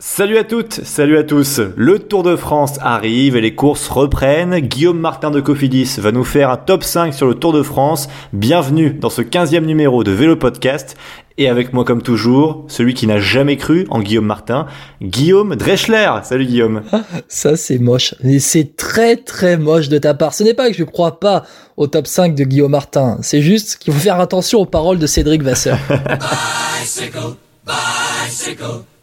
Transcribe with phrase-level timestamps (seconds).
[0.00, 1.60] Salut à toutes, salut à tous.
[1.76, 4.60] Le Tour de France arrive et les courses reprennent.
[4.60, 8.08] Guillaume Martin de Cofidis va nous faire un top 5 sur le Tour de France.
[8.32, 10.96] Bienvenue dans ce 15e numéro de Vélo Podcast.
[11.36, 14.66] Et avec moi comme toujours, celui qui n'a jamais cru en Guillaume Martin,
[15.02, 16.20] Guillaume Dreschler.
[16.22, 16.82] Salut Guillaume.
[17.26, 18.14] Ça c'est moche.
[18.38, 20.32] C'est très très moche de ta part.
[20.32, 21.44] Ce n'est pas que je ne crois pas
[21.76, 23.18] au top 5 de Guillaume Martin.
[23.22, 25.76] C'est juste qu'il faut faire attention aux paroles de Cédric Vasseur.
[26.84, 27.34] bicycle,
[27.66, 28.84] bicycle.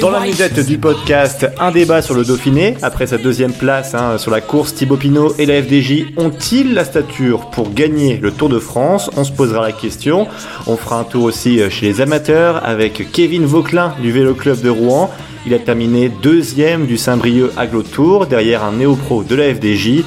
[0.00, 2.76] dans la musette du podcast, un débat sur le Dauphiné.
[2.82, 6.84] Après sa deuxième place hein, sur la course, Thibaut Pinot et la FDJ ont-ils la
[6.84, 9.10] stature pour gagner le Tour de France?
[9.16, 10.28] On se posera la question.
[10.66, 14.60] On fera un tour aussi euh, chez les amateurs avec Kevin Vauclin du Vélo Club
[14.60, 15.10] de Rouen.
[15.46, 20.04] Il a terminé deuxième du Saint-Brieuc Aglo Tour derrière un néo-pro de la FDJ.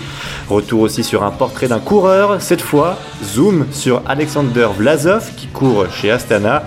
[0.50, 5.88] Retour aussi sur un portrait d'un coureur, cette fois zoom sur Alexander Vlasov qui court
[5.92, 6.64] chez Astana.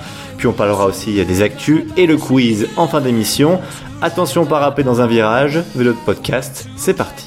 [0.47, 3.61] On parlera aussi des actus et le quiz en fin d'émission.
[4.03, 7.27] Attention parapet dans un virage, vélo de podcast, c'est parti.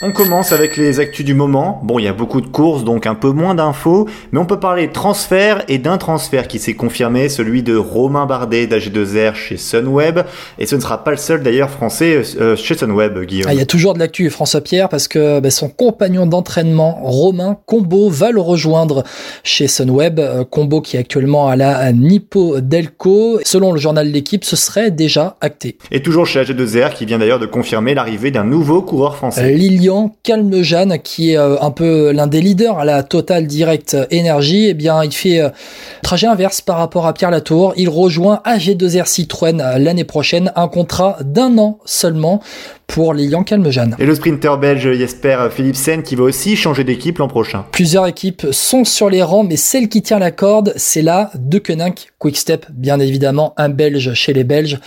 [0.00, 1.80] On commence avec les actus du moment.
[1.82, 4.60] Bon, il y a beaucoup de courses, donc un peu moins d'infos, mais on peut
[4.60, 10.20] parler transfert et d'un transfert qui s'est confirmé, celui de Romain Bardet d'AG2R chez Sunweb.
[10.60, 13.48] Et ce ne sera pas le seul d'ailleurs français euh, chez Sunweb, Guillaume.
[13.48, 17.00] Ah, il y a toujours de l'actu, François Pierre, parce que bah, son compagnon d'entraînement,
[17.02, 19.02] Romain Combo, va le rejoindre
[19.42, 20.20] chez Sunweb.
[20.20, 23.40] Euh, Combo qui est actuellement à la Nippo Delco.
[23.42, 25.76] Selon le journal de l'équipe, ce serait déjà acté.
[25.90, 29.42] Et toujours chez AG2R, qui vient d'ailleurs de confirmer l'arrivée d'un nouveau coureur français.
[30.22, 34.66] Calme Jeanne, qui est euh, un peu l'un des leaders à la Total Direct Energy,
[34.68, 35.48] eh bien, il fait euh,
[36.02, 37.72] trajet inverse par rapport à Pierre Latour.
[37.76, 42.40] Il rejoint AG2R Citroën euh, l'année prochaine, un contrat d'un an seulement
[42.86, 43.96] pour Lilian Calmejane.
[43.98, 47.64] Et le sprinter belge Jesper Philipsen qui va aussi changer d'équipe l'an prochain.
[47.72, 51.58] Plusieurs équipes sont sur les rangs, mais celle qui tient la corde, c'est la de
[51.58, 54.78] Koenig Quickstep, bien évidemment, un Belge chez les Belges.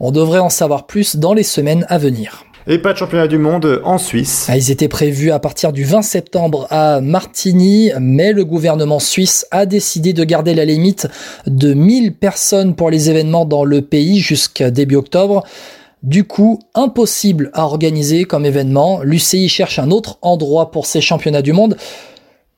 [0.00, 2.44] On devrait en savoir plus dans les semaines à venir.
[2.66, 4.46] Et pas de championnat du monde en Suisse.
[4.48, 9.46] Ah, ils étaient prévus à partir du 20 septembre à Martigny, mais le gouvernement suisse
[9.50, 11.06] a décidé de garder la limite
[11.46, 15.44] de 1000 personnes pour les événements dans le pays jusqu'à début octobre.
[16.02, 19.02] Du coup, impossible à organiser comme événement.
[19.02, 21.76] L'UCI cherche un autre endroit pour ces championnats du monde.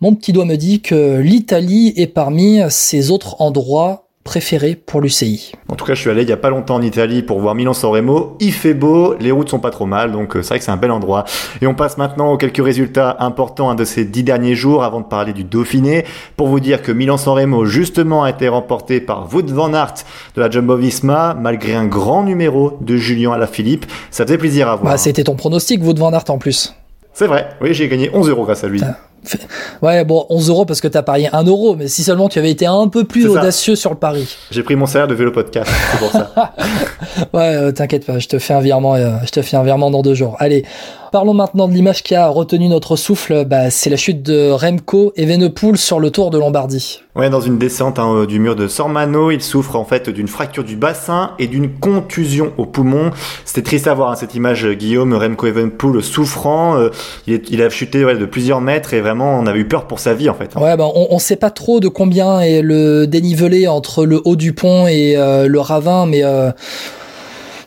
[0.01, 5.53] Mon petit doigt me dit que l'Italie est parmi ces autres endroits préféré pour l'UCI.
[5.69, 7.55] En tout cas, je suis allé il y a pas longtemps en Italie pour voir
[7.55, 8.37] Milan-San Remo.
[8.41, 10.73] Il fait beau, les routes sont pas trop mal, donc euh, c'est vrai que c'est
[10.73, 11.25] un bel endroit.
[11.63, 15.07] Et on passe maintenant aux quelques résultats importants de ces dix derniers jours avant de
[15.07, 16.05] parler du Dauphiné.
[16.37, 19.95] Pour vous dire que Milan-San Remo, justement, a été remporté par Wout van Aert
[20.35, 23.87] de la Jumbo-Visma, malgré un grand numéro de Julien Alaphilippe.
[24.11, 24.93] Ça faisait plaisir à voir.
[24.93, 26.75] Bah, C'était ton pronostic, Wout van Aert, en plus.
[27.13, 28.83] C'est vrai, oui, j'ai gagné 11 euros grâce à lui.
[29.83, 32.51] Ouais, bon, 11 euros parce que t'as parié 1 euro, mais si seulement tu avais
[32.51, 34.27] été un peu plus audacieux sur le pari.
[34.51, 36.33] J'ai pris mon salaire de vélo podcast, c'est pour ça.
[37.33, 39.91] ouais, euh, t'inquiète pas, je te fais un virement, euh, je te fais un virement
[39.91, 40.37] dans deux jours.
[40.39, 40.65] Allez,
[41.17, 43.47] Parlons maintenant de l'image qui a retenu notre souffle.
[43.47, 47.01] Bah, c'est la chute de Remco Evenepoel sur le Tour de Lombardie.
[47.15, 50.63] Ouais, dans une descente hein, du mur de Sormano, il souffre en fait d'une fracture
[50.63, 53.13] du bassin et d'une contusion au poumon.
[53.47, 56.77] C'était triste à voir hein, cette image, Guillaume Remco Evenepoel souffrant.
[56.77, 56.91] Euh,
[57.27, 60.29] il, a chuté de plusieurs mètres et vraiment on avait eu peur pour sa vie
[60.29, 60.55] en fait.
[60.57, 64.53] Ouais, bah, on, sait pas trop de combien est le dénivelé entre le haut du
[64.53, 66.51] pont et euh, le ravin, mais euh,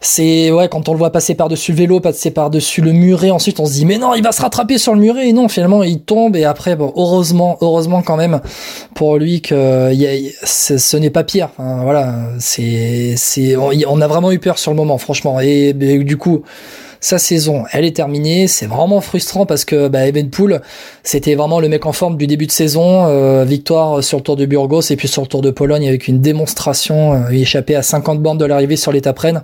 [0.01, 3.59] c'est ouais quand on le voit passer par-dessus le vélo, passer par-dessus le muret, ensuite
[3.59, 5.83] on se dit mais non, il va se rattraper sur le muret et non, finalement
[5.83, 8.39] il tombe et après bon, heureusement, heureusement quand même
[8.95, 9.91] pour lui que
[10.43, 11.49] ce n'est pas pire.
[11.57, 16.43] voilà, c'est c'est on, a vraiment eu peur sur le moment franchement et, du coup
[17.01, 18.47] sa saison, elle est terminée.
[18.47, 20.61] C'est vraiment frustrant parce que bah, Evenpool,
[21.03, 23.05] c'était vraiment le mec en forme du début de saison.
[23.07, 26.07] Euh, victoire sur le Tour de Burgos et puis sur le Tour de Pologne avec
[26.07, 27.13] une démonstration.
[27.13, 29.43] Euh, échappé à 50 bandes de l'arrivée sur l'étape Rennes.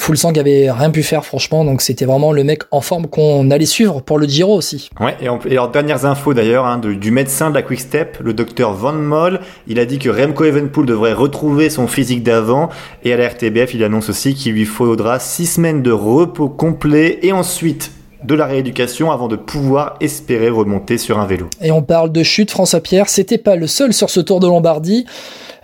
[0.00, 3.66] Fulsang avait rien pu faire franchement, donc c'était vraiment le mec en forme qu'on allait
[3.66, 4.88] suivre pour le Giro aussi.
[4.98, 8.72] Ouais, et, alors dernières infos d'ailleurs hein, du médecin de la Quick Step, le docteur
[8.72, 12.70] Van Moll, il a dit que Remco Evenpool devrait retrouver son physique d'avant,
[13.04, 17.18] et à la RTBF il annonce aussi qu'il lui faudra six semaines de repos complet
[17.22, 17.92] et ensuite
[18.24, 21.48] de la rééducation avant de pouvoir espérer remonter sur un vélo.
[21.60, 24.46] Et on parle de chute, François Pierre, c'était pas le seul sur ce Tour de
[24.46, 25.04] Lombardie.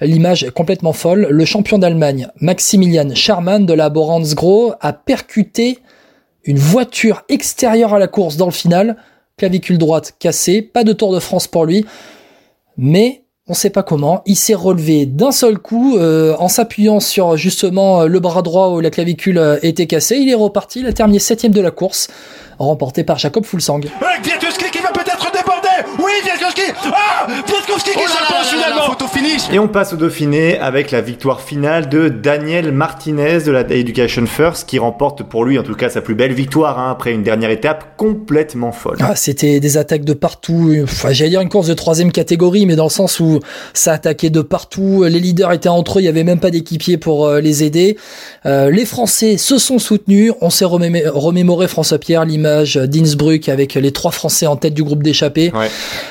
[0.01, 1.27] L'image est complètement folle.
[1.31, 5.79] Le champion d'Allemagne, Maximilian Scharmann de la Gros, a percuté
[6.45, 8.97] une voiture extérieure à la course dans le final,
[9.37, 11.85] clavicule droite cassée, pas de Tour de France pour lui,
[12.77, 17.37] mais on sait pas comment, il s'est relevé d'un seul coup euh, en s'appuyant sur
[17.37, 20.93] justement le bras droit où la clavicule euh, était cassée, il est reparti, il a
[20.93, 22.09] terminé septième de la course,
[22.59, 23.81] remporté par Jacob Fulsang.
[25.99, 26.13] Oui,
[26.93, 31.41] Ah Kwiatkowski qui s'impose finalement Photo finish Et on passe au Dauphiné avec la victoire
[31.41, 35.89] finale de Daniel Martinez de la Education First qui remporte pour lui en tout cas
[35.89, 38.97] sa plus belle victoire hein, après une dernière étape complètement folle.
[39.01, 40.75] Ah, c'était des attaques de partout.
[40.83, 43.41] Enfin, j'allais dire une course de troisième catégorie, mais dans le sens où
[43.75, 45.05] ça attaquait de partout.
[45.05, 47.97] Les leaders étaient entre eux, il y avait même pas d'équipier pour euh, les aider.
[48.45, 50.33] Euh, les Français se sont soutenus.
[50.41, 55.03] On s'est remémoré François Pierre l'image d'Innsbruck avec les trois Français en tête du groupe
[55.03, 55.53] d'échappée.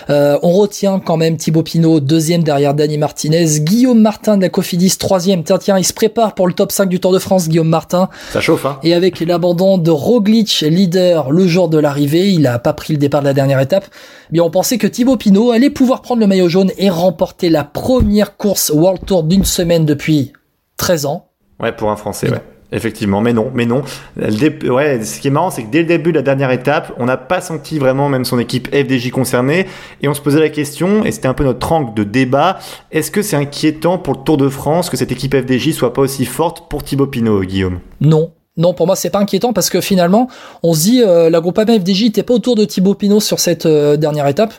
[0.10, 3.60] Euh, on retient quand même Thibaut Pinot, deuxième derrière Dani Martinez.
[3.60, 5.44] Guillaume Martin de la Cofidis, troisième.
[5.44, 8.10] Tiens, tiens, il se prépare pour le top 5 du Tour de France, Guillaume Martin.
[8.32, 8.80] Ça chauffe, hein.
[8.84, 13.00] Et avec l'abandon de Roglic, leader, le jour de l'arrivée, il a pas pris le
[13.00, 13.86] départ de la dernière étape.
[14.32, 17.64] Mais on pensait que Thibaut Pinot allait pouvoir prendre le maillot jaune et remporter la
[17.64, 20.34] première course World Tour d'une semaine depuis
[20.78, 21.28] 13 ans.
[21.60, 22.42] Ouais, pour un Français, ouais.
[22.76, 23.84] Effectivement, mais non, mais non.
[24.18, 27.06] Ouais, ce qui est marrant, c'est que dès le début de la dernière étape, on
[27.06, 29.66] n'a pas senti vraiment même son équipe FDJ concernée,
[30.02, 32.60] et on se posait la question, et c'était un peu notre angle de débat,
[32.92, 36.02] est-ce que c'est inquiétant pour le Tour de France que cette équipe FDJ soit pas
[36.02, 37.80] aussi forte pour Thibaut Pinot, Guillaume?
[38.02, 40.28] Non, non, pour moi, c'est pas inquiétant parce que finalement,
[40.62, 43.66] on se dit, euh, la groupe FDJ n'était pas autour de Thibaut Pinot sur cette
[43.66, 44.54] euh, dernière étape.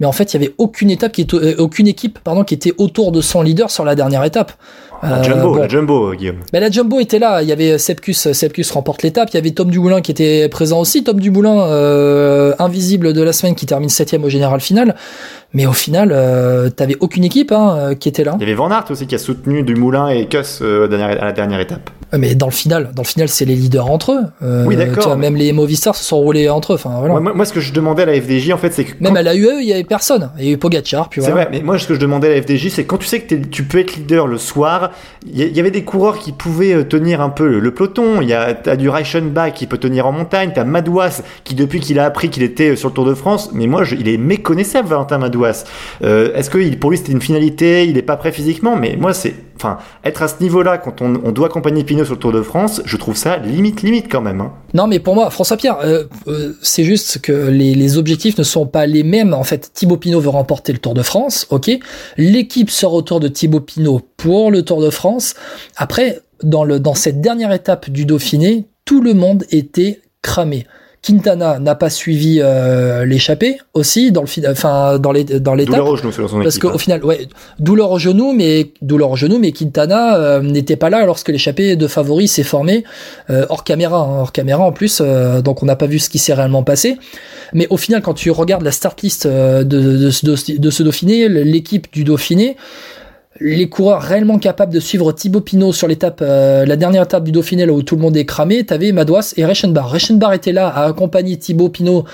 [0.00, 2.54] Mais en fait, il y avait aucune étape qui était, euh, aucune équipe, pardon, qui
[2.54, 4.52] était autour de son leader sur la dernière étape.
[5.04, 6.38] La Jumbo, la Jumbo, Guillaume.
[6.52, 7.42] Ben, la Jumbo était là.
[7.42, 9.30] Il y avait Sepkus, Sepkus remporte l'étape.
[9.32, 11.04] Il y avait Tom Dumoulin qui était présent aussi.
[11.04, 14.94] Tom Dumoulin, euh, invisible de la semaine, qui termine septième au général final.
[15.54, 18.34] Mais au final, euh, t'avais aucune équipe hein, qui était là.
[18.36, 21.60] Il y avait Van Aert aussi qui a soutenu Dumoulin et Kuss à la dernière
[21.60, 21.90] étape.
[22.18, 24.24] Mais dans le final, dans le final, c'est les leaders entre eux.
[24.42, 25.16] Euh, oui, d'accord.
[25.16, 26.76] Même les Movistar se sont roulés entre eux.
[26.76, 27.18] Enfin, voilà.
[27.18, 28.92] moi, ce que je demandais à la FDJ, en fait, c'est que.
[29.00, 30.30] Même à la UE, il y avait personne.
[30.38, 32.34] Il y a eu Pogacar, puis C'est vrai, mais moi, ce que je demandais à
[32.34, 34.90] la FDJ, c'est quand tu sais que tu peux être leader le soir,
[35.26, 38.20] il y, avait des coureurs qui pouvaient euh, tenir un peu le, peloton.
[38.20, 40.52] Il y a as du Reichenbach qui peut tenir en montagne.
[40.54, 43.50] T'as Madouas qui, depuis qu'il a appris qu'il était euh, sur le Tour de France,
[43.52, 45.43] mais moi, je, il est méconnaissable, Valentin Madouas.
[45.50, 47.86] Est-ce que pour lui, c'était une finalité?
[47.86, 49.34] Il est pas prêt physiquement, mais moi, c'est.
[49.56, 52.82] Enfin, être à ce niveau-là quand on, doit accompagner Pinot sur le Tour de France,
[52.84, 54.40] je trouve ça limite, limite quand même.
[54.40, 54.52] Hein.
[54.74, 58.66] Non, mais pour moi, François Pierre, euh, euh, c'est juste que les, objectifs ne sont
[58.66, 59.32] pas les mêmes.
[59.32, 61.70] En fait, Thibaut Pinot veut remporter le Tour de France, ok.
[62.16, 65.34] L'équipe sort autour de Thibaut Pinot pour le Tour de France.
[65.76, 70.66] Après, dans cette dernière étape du Dauphiné, tout le monde était cramé.
[71.04, 75.74] Quintana n'a pas suivi euh, l'échappée aussi dans le enfin dans les dans l'étape.
[75.74, 76.78] Douleur au genou son Parce qu'au hein.
[76.78, 77.28] final, ouais,
[77.58, 81.76] douleur au genou, mais douleur au genou, mais Quintana euh, n'était pas là lorsque l'échappée
[81.76, 82.84] de favori s'est formée
[83.28, 85.02] euh, hors caméra, hein, hors caméra en plus,
[85.44, 86.96] donc on n'a pas vu ce qui s'est réellement passé.
[87.52, 91.28] Mais au final, quand tu regardes la start list de, de, de, de ce Dauphiné,
[91.28, 92.56] l'équipe du Dauphiné
[93.40, 97.32] les coureurs réellement capables de suivre Thibaut Pinot sur l'étape, euh, la dernière étape du
[97.32, 99.86] Dauphiné, là où tout le monde est cramé, t'avais Madouas et Reichenbach.
[99.86, 102.04] Reichenbach était là à accompagner Thibaut Pinot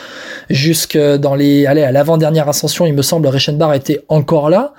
[0.49, 4.73] jusque dans les, allez, à l'avant-dernière ascension, il me semble, Reichenbach était encore là.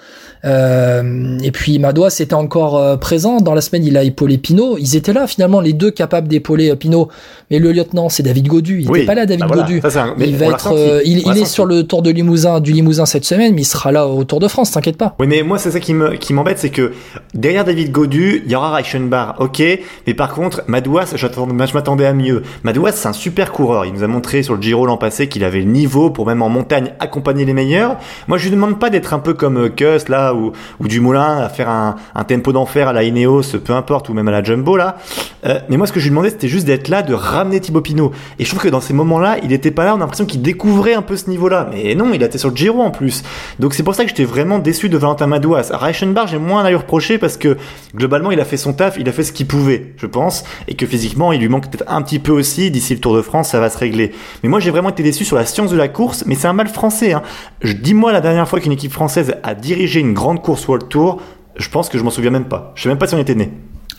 [0.43, 3.41] Euh, et puis Madouas était encore euh, présent.
[3.41, 4.77] Dans la semaine, il a épaulé Pinot.
[4.77, 7.09] Ils étaient là finalement, les deux capables d'épauler Pinot.
[7.49, 8.81] Mais le lieutenant, c'est David Godu.
[8.81, 9.81] Il n'était pas là, David bah Godu.
[10.19, 13.53] il va être, il, il est sur le Tour de Limousin, du Limousin cette semaine,
[13.53, 14.71] mais il sera là au Tour de France.
[14.71, 15.15] T'inquiète pas.
[15.19, 16.93] Oui, mais moi c'est ça qui me qui m'embête, c'est que
[17.33, 19.61] derrière David Godu, il y aura Reichenbach, ok.
[20.07, 22.43] Mais par contre, Madouas, je m'attendais à mieux.
[22.63, 23.85] Madouas, c'est un super coureur.
[23.85, 26.41] Il nous a montré sur le Giro l'an passé qu'il avait le niveau pour même
[26.41, 27.97] en montagne accompagner les meilleurs.
[28.27, 31.49] Moi, je lui demande pas d'être un peu comme Kuss là ou, du Moulin à
[31.49, 31.95] faire un,
[32.27, 34.97] tempo d'enfer à la Ineos, peu importe, ou même à la Jumbo là.
[35.45, 37.81] Euh, mais moi, ce que je lui demandais, c'était juste d'être là, de ramener Thibaut
[37.81, 38.11] Pinot.
[38.39, 39.93] Et je trouve que dans ces moments-là, il était pas là.
[39.93, 41.69] On a l'impression qu'il découvrait un peu ce niveau-là.
[41.71, 43.23] Mais non, il était sur le Giro en plus.
[43.59, 45.69] Donc c'est pour ça que j'étais vraiment déçu de Valentin Madouas.
[45.71, 47.57] Reichenbach, j'ai moins à lui reprocher parce que
[47.95, 50.75] globalement, il a fait son taf, il a fait ce qu'il pouvait, je pense, et
[50.75, 52.71] que physiquement, il lui manque peut-être un petit peu aussi.
[52.71, 54.11] D'ici le Tour de France, ça va se régler.
[54.43, 56.23] Mais moi, j'ai vraiment été déçu sur la science de la course.
[56.27, 57.13] Mais c'est un mal français.
[57.13, 57.23] Hein.
[57.63, 61.19] Dis-moi la dernière fois qu'une équipe française a dirigé une grande course World Tour,
[61.55, 62.71] je pense que je m'en souviens même pas.
[62.75, 63.51] Je sais même pas si on était né.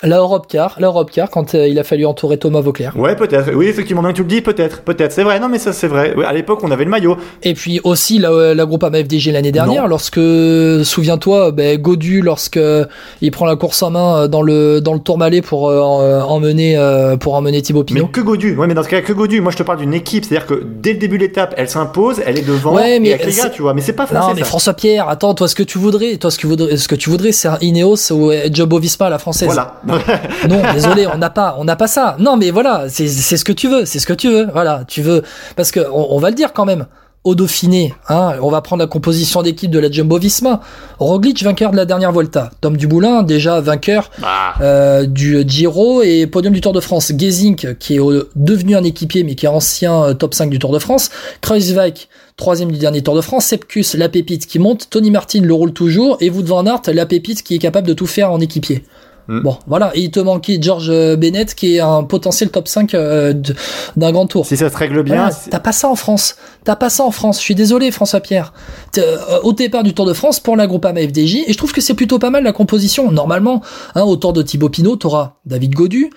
[0.05, 2.97] La Europe Car, la Europe Car, quand euh, il a fallu entourer Thomas Vauclair.
[2.97, 3.53] Ouais, peut-être.
[3.55, 5.13] Oui, effectivement, maintenant tu le dis, peut-être, peut-être.
[5.13, 5.39] C'est vrai.
[5.39, 6.15] Non, mais ça, c'est vrai.
[6.27, 7.17] à l'époque, on avait le maillot.
[7.45, 10.21] Et puis aussi la, euh, la groupe FDG l'année dernière, lorsque,
[10.85, 12.59] souviens-toi, ben, Godu, lorsque
[13.21, 16.77] il prend la course en main euh, dans le dans le Tourmalet pour emmener
[17.21, 18.07] pour emmener Thibaut Pinot.
[18.07, 18.57] Mais que Godu.
[18.57, 19.41] Ouais, mais dans ce cas, que Godu.
[19.41, 22.21] Moi, je te parle d'une équipe, c'est-à-dire que dès le début de l'étape, elle s'impose,
[22.27, 22.75] elle est devant.
[22.75, 23.73] Ouais, mais avec les gars, tu vois.
[23.73, 24.29] Mais c'est pas français.
[24.29, 26.95] Non, mais François Pierre, attends, toi, ce que tu voudrais, toi, ce que, ce que
[26.97, 29.47] tu voudrais, c'est un Ineos ou Jobo Vispa la française.
[29.47, 29.81] Voilà.
[30.49, 32.17] non, désolé, on n'a pas, on n'a pas ça.
[32.19, 34.47] Non, mais voilà, c'est ce que tu veux, c'est ce que tu veux.
[34.53, 35.23] Voilà, tu veux
[35.57, 36.87] parce que on va le dire quand même
[37.25, 40.61] au Dauphiné, hein, on va prendre la composition d'équipe de la Jumbo-Visma.
[40.99, 42.51] Roglic, vainqueur de la dernière Volta.
[42.61, 44.55] Tom Dumoulin, déjà vainqueur bah.
[44.61, 47.13] euh, du Giro et podium du Tour de France.
[47.17, 48.01] Gezink, qui est
[48.35, 51.11] devenu un équipier, mais qui est ancien euh, top 5 du Tour de France.
[51.43, 53.47] Kruiswijk, troisième du dernier Tour de France.
[53.47, 54.91] Sepkus, la pépite qui monte.
[54.91, 56.17] Tony Martin le roule toujours.
[56.21, 58.83] Et Wout van Aert, la pépite qui est capable de tout faire en équipier.
[59.29, 59.41] Mm.
[59.41, 59.93] Bon, voilà.
[59.95, 63.35] Et il te manquait George Bennett, qui est un potentiel top 5 euh,
[63.97, 64.47] d'un grand tour.
[64.47, 65.31] Si ça se règle bien.
[65.51, 66.37] T'as pas ça en France.
[66.65, 67.39] T'as pas ça en France.
[67.39, 68.53] Je suis désolé, François Pierre.
[68.99, 71.81] Euh, au départ du Tour de France pour la Groupama FDJ, et je trouve que
[71.81, 73.11] c'est plutôt pas mal la composition.
[73.11, 73.63] Normalement,
[73.95, 76.11] hein, au Tour de Thibaut Pinot, t'auras David Godu,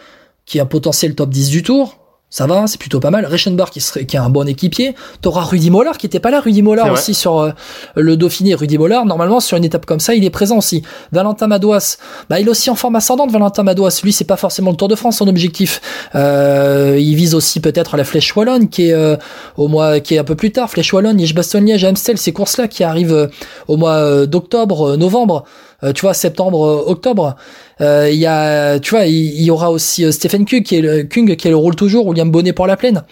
[0.45, 2.04] qui est un potentiel top 10 du Tour
[2.35, 3.25] ça va, c'est plutôt pas mal.
[3.25, 4.93] Reichenbach qui serait qui est un bon équipier.
[5.21, 7.51] T'auras Rudy Mollard qui était pas là, Rudy Mollard aussi sur euh,
[7.95, 8.55] le Dauphiné.
[8.55, 10.83] Rudy Mollard, normalement sur une étape comme ça, il est présent aussi.
[11.13, 11.95] Valentin Madouas,
[12.29, 13.31] bah il est aussi en forme ascendante.
[13.31, 15.79] Valentin Madouas, lui c'est pas forcément le Tour de France son objectif.
[16.13, 19.15] Euh, il vise aussi peut-être la Flèche wallonne qui est euh,
[19.55, 20.69] au mois qui est un peu plus tard.
[20.69, 23.29] Flèche wallonne, Liège-Bastogne-Liège, Amstel, ces courses là qui arrivent
[23.69, 25.45] au mois d'octobre, novembre.
[25.93, 27.35] Tu vois septembre, octobre.
[27.81, 30.81] Euh, il y a, tu vois, il y, aura aussi euh, Stephen Kung qui est
[30.81, 33.03] le, Kung qui est le rôle toujours, William Bonnet pour la plaine.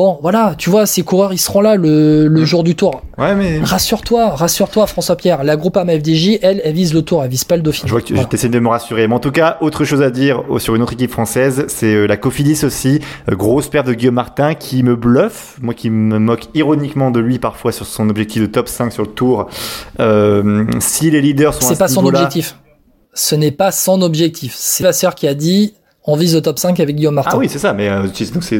[0.00, 3.02] Bon, voilà, tu vois, ces coureurs, ils seront là le, le jour du tour.
[3.18, 3.60] Ouais, mais.
[3.62, 5.44] Rassure-toi, rassure-toi, François-Pierre.
[5.44, 7.86] La groupe AMFDJ, elle, elle vise le tour, elle vise pas le Dauphiné.
[7.86, 9.06] Je vois que tu essaies de me rassurer.
[9.06, 12.16] Mais en tout cas, autre chose à dire sur une autre équipe française, c'est la
[12.16, 13.00] Cofidis aussi.
[13.28, 15.58] Grosse perte de Guillaume Martin qui me bluffe.
[15.60, 19.02] Moi qui me moque ironiquement de lui parfois sur son objectif de top 5 sur
[19.02, 19.48] le tour.
[20.00, 22.56] Euh, si les leaders sont C'est pas son objectif
[23.12, 24.54] ce n'est pas son objectif.
[24.56, 25.74] C'est la sœur qui a dit
[26.06, 27.32] on vise le top 5 avec Guillaume Martin.
[27.34, 27.74] Ah oui, c'est ça.
[27.74, 28.06] Mais euh,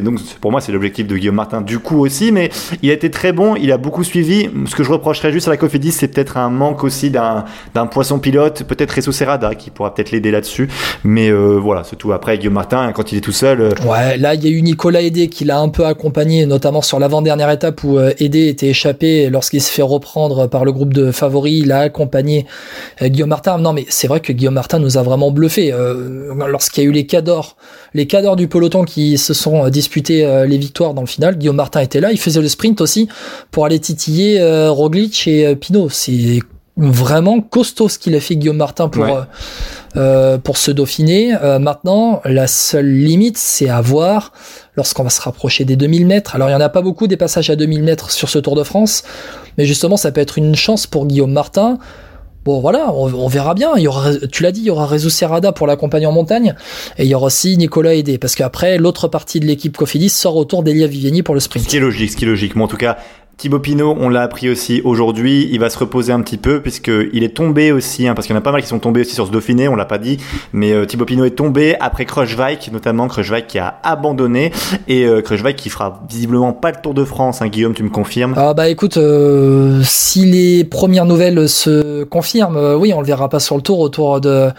[0.02, 2.32] donc, pour moi, c'est l'objectif de Guillaume Martin du coup aussi.
[2.32, 2.50] Mais
[2.82, 3.56] il a été très bon.
[3.56, 4.50] Il a beaucoup suivi.
[4.66, 7.44] Ce que je reprocherais juste à la Cofidis, c'est peut-être un manque aussi d'un,
[7.90, 10.68] poisson pilote, peut-être Resso Serrada qui pourra peut-être l'aider là-dessus.
[11.02, 12.12] Mais euh, voilà, c'est tout.
[12.12, 13.62] Après, Guillaume Martin, quand il est tout seul.
[13.62, 16.82] Euh, ouais, là, il y a eu Nicolas Aidé qui l'a un peu accompagné, notamment
[16.82, 21.11] sur l'avant-dernière étape où Aidé était échappé lorsqu'il se fait reprendre par le groupe de
[21.11, 21.62] favoris.
[21.64, 22.44] Il a accompagné
[23.02, 23.56] Guillaume Martin.
[23.56, 25.73] Non, mais c'est vrai que Guillaume Martin nous a vraiment bluffé.
[26.50, 27.56] lorsqu'il y a eu les cadors,
[27.94, 31.37] les cadres du peloton qui se sont euh, disputés euh, les victoires dans le final.
[31.37, 33.08] Guillaume Martin était là, il faisait le sprint aussi
[33.50, 35.88] pour aller titiller euh, Roglic et Pinot.
[35.90, 36.40] C'est
[36.76, 39.06] vraiment costaud ce qu'il a fait Guillaume Martin pour
[40.44, 41.37] pour se dauphiner.
[41.60, 44.32] maintenant, la seule limite, c'est à voir
[44.76, 46.37] lorsqu'on va se rapprocher des 2000 mètres.
[46.37, 48.54] Alors, il y en a pas beaucoup des passages à 2000 mètres sur ce Tour
[48.54, 49.02] de France,
[49.58, 51.78] mais justement, ça peut être une chance pour Guillaume Martin
[52.44, 53.73] Bon voilà, on, verra bien.
[54.32, 56.54] Tu l'as dit, il y aura Rezo Serrada pour l'accompagner en montagne
[56.97, 60.37] et il y aura aussi Nicolas Aidé parce qu'après l'autre partie de l'équipe Cofidis sort
[60.37, 61.64] autour d'Elia Viviani pour le sprint.
[61.64, 62.56] Ce qui est logique, ce qui est logique.
[62.56, 62.97] Mais en tout cas,
[63.40, 67.25] Thibaut Pinot, on l'a appris aussi aujourd'hui, il va se reposer un petit peu puisqu'il
[67.25, 69.14] est tombé aussi, hein, parce qu'il y en a pas mal qui sont tombés aussi
[69.14, 70.18] sur ce Dauphiné, on l'a pas dit,
[70.52, 74.52] mais euh, Thibaut Pinot est tombé après Kruijswijk, notamment Kruijswijk qui a abandonné
[74.88, 77.40] et euh, Kruijswijk qui fera visiblement pas le Tour de France.
[77.40, 78.35] Hein, Guillaume, tu me confirmes?
[78.37, 83.30] Ah bah écoute, euh, si les premières nouvelles se confirment, euh, oui, on le verra
[83.30, 84.50] pas sur le Tour autour de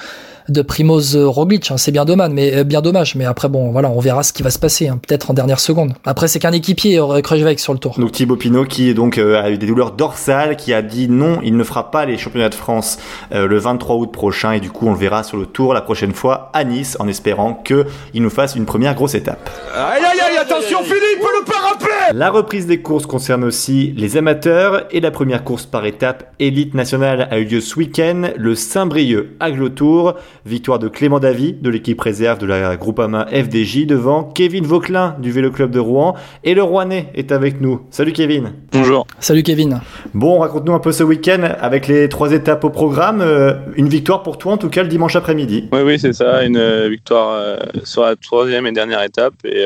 [0.51, 1.71] de Primoz Roglic.
[1.71, 1.77] Hein.
[1.77, 3.15] C'est bien dommage, mais euh, bien dommage.
[3.15, 4.87] Mais après, bon, voilà, on verra ce qui va se passer.
[4.87, 4.99] Hein.
[5.05, 5.93] Peut-être en dernière seconde.
[6.05, 7.95] Après, c'est qu'un équipier euh, Kruijswijk sur le tour.
[7.97, 11.39] Donc Thibaut Pinot qui donc euh, a eu des douleurs dorsales, qui a dit non,
[11.43, 12.97] il ne fera pas les championnats de France
[13.31, 14.51] le 23 août prochain.
[14.51, 17.07] Et du coup, on le verra sur le tour la prochaine fois à Nice, en
[17.07, 19.49] espérant que il nous fasse une première grosse étape.
[19.73, 24.85] Aïe aïe aïe, attention Philippe, le parapet La reprise des courses concerne aussi les amateurs
[24.91, 29.29] et la première course par étape élite nationale a eu lieu ce week-end, le Saint-Brieuc
[29.39, 30.15] Aglotour.
[30.45, 35.31] Victoire de Clément Davy de l'équipe réserve de la Groupama FDJ devant Kevin Vauclin du
[35.31, 36.15] Vélo Club de Rouen.
[36.43, 37.81] Et le Rouennais est avec nous.
[37.91, 38.53] Salut Kevin.
[38.71, 39.05] Bonjour.
[39.19, 39.81] Salut Kevin.
[40.13, 43.21] Bon, raconte-nous un peu ce week-end avec les trois étapes au programme.
[43.21, 45.69] Euh, une victoire pour toi en tout cas le dimanche après-midi.
[45.71, 46.43] Oui, oui, c'est ça.
[46.43, 49.65] Une euh, victoire euh, sur la troisième et dernière étape et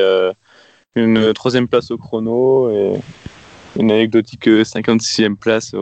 [0.94, 2.70] une troisième place au chrono.
[2.70, 2.92] Et
[3.78, 5.72] une anecdotique 56e euh, place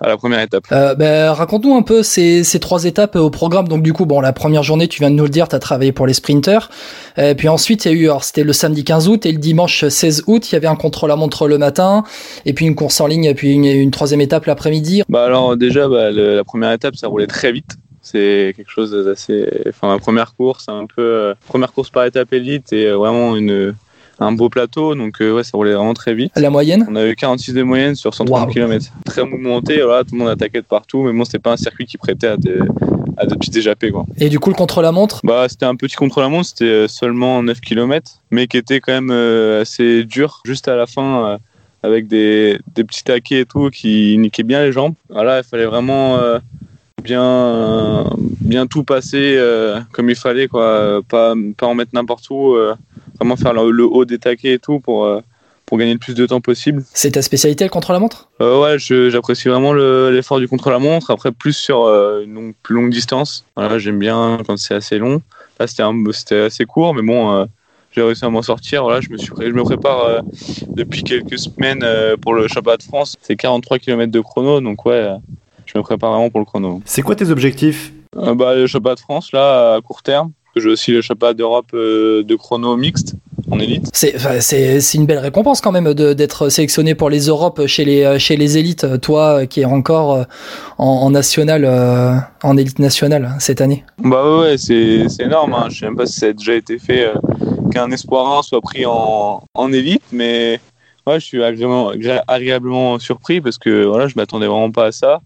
[0.00, 0.64] à la première étape.
[0.72, 3.68] Euh, ben, raconte-nous un peu ces, trois étapes au programme.
[3.68, 5.58] Donc du coup, bon, la première journée, tu viens de nous le dire, tu as
[5.58, 6.70] travaillé pour les sprinters.
[7.16, 9.38] Et puis ensuite, il y a eu, alors c'était le samedi 15 août et le
[9.38, 12.04] dimanche 16 août, il y avait un contrôle à montre le matin,
[12.44, 15.02] et puis une course en ligne, et puis une, troisième étape l'après-midi.
[15.08, 19.48] Bah alors déjà, bah, la première étape, ça roulait très vite c'est quelque chose d'assez
[19.70, 23.74] enfin la première course un peu euh, première course par étape élite et vraiment une
[24.18, 26.32] un beau plateau, donc euh, ouais, ça roulait vraiment très vite.
[26.36, 26.86] La moyenne?
[26.88, 28.86] On avait 46 de moyenne sur 130 km.
[29.04, 31.86] Très mouvementé, voilà, tout le monde attaquait de partout, mais bon, c'était pas un circuit
[31.86, 32.58] qui prêtait à des,
[33.16, 33.90] à des petits échappés.
[33.90, 34.06] Quoi.
[34.18, 38.20] Et du coup, le contre-la-montre bah, C'était un petit contre-la-montre, c'était euh, seulement 9 km,
[38.30, 41.38] mais qui était quand même euh, assez dur, juste à la fin,
[41.82, 44.94] avec des, des petits taquets et tout qui niquaient bien les jambes.
[45.10, 46.18] Voilà, il fallait vraiment
[47.02, 48.06] bien,
[48.40, 49.38] bien tout passer
[49.92, 51.00] comme il fallait, quoi.
[51.06, 52.56] Pas, pas en mettre n'importe où.
[53.16, 55.06] Vraiment faire le, le, haut des taquets et tout pour
[55.66, 56.82] pour gagner le plus de temps possible.
[56.92, 58.28] C'est ta spécialité le contre-la-montre?
[58.40, 61.10] Euh, Ouais, j'apprécie vraiment l'effort du contre-la-montre.
[61.10, 63.44] Après, plus sur euh, une plus longue distance.
[63.56, 65.22] Voilà, J'aime bien quand c'est assez long.
[65.58, 67.44] Là, c'était assez court, mais bon, euh,
[67.92, 68.82] j'ai réussi à m'en sortir.
[68.82, 70.20] Voilà, je, me suis, je me prépare euh,
[70.68, 71.84] depuis quelques semaines
[72.20, 73.16] pour le championnat de France.
[73.22, 75.08] C'est 43 km de chrono, donc ouais,
[75.66, 76.82] je me prépare vraiment pour le chrono.
[76.84, 77.92] C'est quoi tes objectifs?
[78.14, 80.32] Bah, Le championnat de France, là, à court terme.
[80.56, 83.16] J'ai aussi le championnat d'Europe de chrono mixte
[83.50, 83.90] en élite.
[83.92, 88.58] C'est une belle récompense quand même d'être sélectionné pour les Europes chez les, chez les
[88.58, 90.24] élites, toi qui es encore euh,
[90.78, 93.84] en, national, euh, en élite nationale cette année.
[93.98, 95.54] Bah ouais, c'est énorme.
[95.54, 95.66] Hein.
[95.70, 97.14] Je sais même pas si ça a déjà été fait euh,
[97.70, 100.60] qu'un espoir 1 soit pris en, en élite, mais
[101.06, 101.92] ouais, je suis agréablement,
[102.26, 105.20] agréablement surpris parce que voilà, je m'attendais vraiment pas à ça.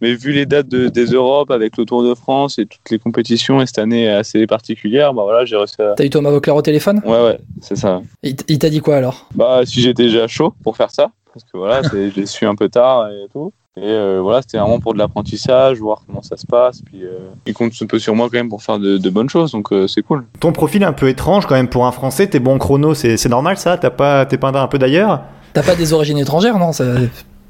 [0.00, 3.60] Mais vu les dates des Europes avec le Tour de France et toutes les compétitions,
[3.60, 5.94] et cette année assez particulière, bah voilà, j'ai réussi à.
[5.96, 7.00] T'as eu Thomas Vauclair au téléphone?
[7.04, 8.02] Ouais, ouais, c'est ça.
[8.22, 9.28] Il t'a dit quoi alors?
[9.34, 11.82] Bah, si j'étais déjà chaud pour faire ça, parce que voilà,
[12.14, 13.52] j'ai su un peu tard et tout.
[13.76, 16.80] Et euh, voilà, c'était vraiment pour de l'apprentissage, voir comment ça se passe.
[16.82, 19.50] Puis euh, il compte un peu sur moi quand même pour faire de, bonnes choses,
[19.50, 20.24] donc euh, c'est cool.
[20.38, 22.28] Ton profil est un peu étrange quand même pour un Français.
[22.28, 23.76] T'es bon chrono, c'est normal ça?
[23.76, 25.22] T'as pas, t'es pas un peu d'ailleurs?
[25.54, 26.70] T'as pas des origines étrangères, non?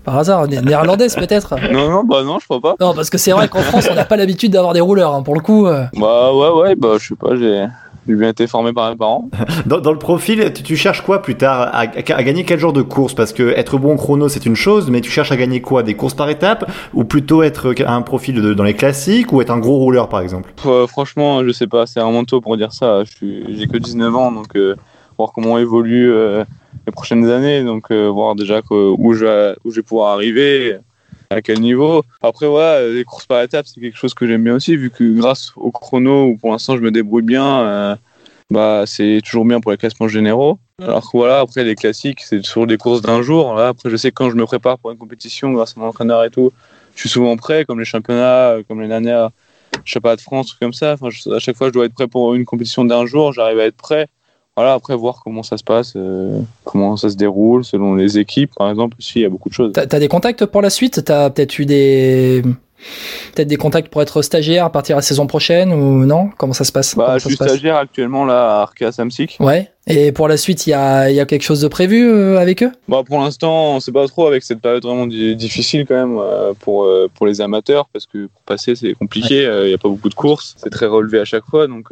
[0.04, 1.56] Par hasard, néerlandaise peut-être?
[1.72, 2.76] Non, non, bah non, je crois pas.
[2.78, 5.22] Non, parce que c'est vrai qu'en France, on n'a pas l'habitude d'avoir des rouleurs, hein,
[5.22, 5.66] pour le coup.
[5.66, 5.84] Euh.
[5.98, 7.66] Bah ouais, ouais, bah je sais pas, j'ai
[8.06, 9.30] bien été formé par mes parents.
[9.66, 11.70] Dans, dans le profil, tu, cherches quoi plus tard?
[11.72, 13.14] À, gagner quel genre de course?
[13.14, 15.82] Parce que être bon chrono, c'est une chose, mais tu cherches à gagner quoi?
[15.82, 16.70] Des courses par étapes?
[16.92, 19.32] Ou plutôt être un profil de, dans les classiques?
[19.32, 20.52] Ou être un gros rouleur, par exemple?
[20.66, 23.02] Euh, Franchement, je sais pas, c'est vraiment tôt pour dire ça.
[23.20, 24.76] J'ai que 19 ans, donc euh,
[25.16, 26.12] voir comment on évolue
[26.86, 27.62] les prochaines années.
[27.62, 30.78] Donc, euh, voir déjà où, je, où je vais pouvoir arriver,
[31.30, 32.04] à quel niveau.
[32.22, 35.04] Après, ouais, les courses par étapes, c'est quelque chose que j'aime bien aussi, vu que
[35.16, 37.96] grâce au chrono, où pour l'instant je me débrouille bien, euh,
[38.50, 40.58] bah, c'est toujours bien pour les classements généraux.
[40.82, 43.58] Alors voilà, après les classiques, c'est toujours des courses d'un jour.
[43.58, 46.24] Après, je sais que quand je me prépare pour une compétition, grâce à mon entraîneur
[46.24, 46.52] et tout,
[46.94, 49.30] je suis souvent prêt, comme les championnats, comme les dernières
[50.02, 50.94] pas de France, comme ça.
[50.94, 53.64] Enfin, à chaque fois, je dois être prêt pour une compétition d'un jour, j'arrive à
[53.66, 54.08] être prêt
[54.56, 58.52] voilà, après voir comment ça se passe, euh, comment ça se déroule selon les équipes,
[58.56, 58.96] par exemple.
[58.98, 59.72] Aussi, il y a beaucoup de choses.
[59.72, 61.04] T'as as des contacts pour la suite?
[61.04, 62.42] T'as peut-être eu des
[63.34, 66.30] peut-être des contacts pour être stagiaire à partir de la saison prochaine ou non?
[66.36, 66.94] Comment ça se passe?
[66.94, 69.38] Bah, Je suis stagiaire actuellement là à Arkea Samsic.
[69.40, 69.70] Ouais.
[69.88, 72.62] Et pour la suite, il y a, y a, quelque chose de prévu euh, avec
[72.62, 72.70] eux?
[72.86, 76.52] Bah, Pour l'instant, on sait pas trop avec cette période vraiment difficile quand même euh,
[76.60, 80.10] pour, pour les amateurs parce que pour passer c'est compliqué, il n'y a pas beaucoup
[80.10, 81.88] de courses, c'est très relevé à chaque fois donc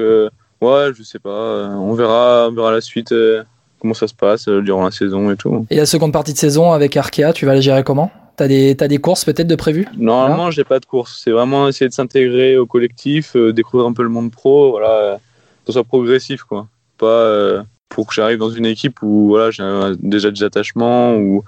[0.62, 1.28] Ouais, je sais pas.
[1.28, 3.42] Euh, on verra, on verra la suite, euh,
[3.80, 5.66] comment ça se passe euh, durant la saison et tout.
[5.70, 8.12] Et la seconde partie de saison avec Arkea, tu vas la gérer comment?
[8.36, 9.88] T'as des, as des courses peut-être de prévues?
[9.98, 11.20] Normalement, j'ai pas de course.
[11.22, 15.66] C'est vraiment essayer de s'intégrer au collectif, découvrir un peu le monde pro, voilà, que
[15.66, 16.68] ce soit progressif, quoi.
[16.96, 19.62] Pas pour que j'arrive dans une équipe où voilà, j'ai
[19.98, 21.44] déjà des attachements ou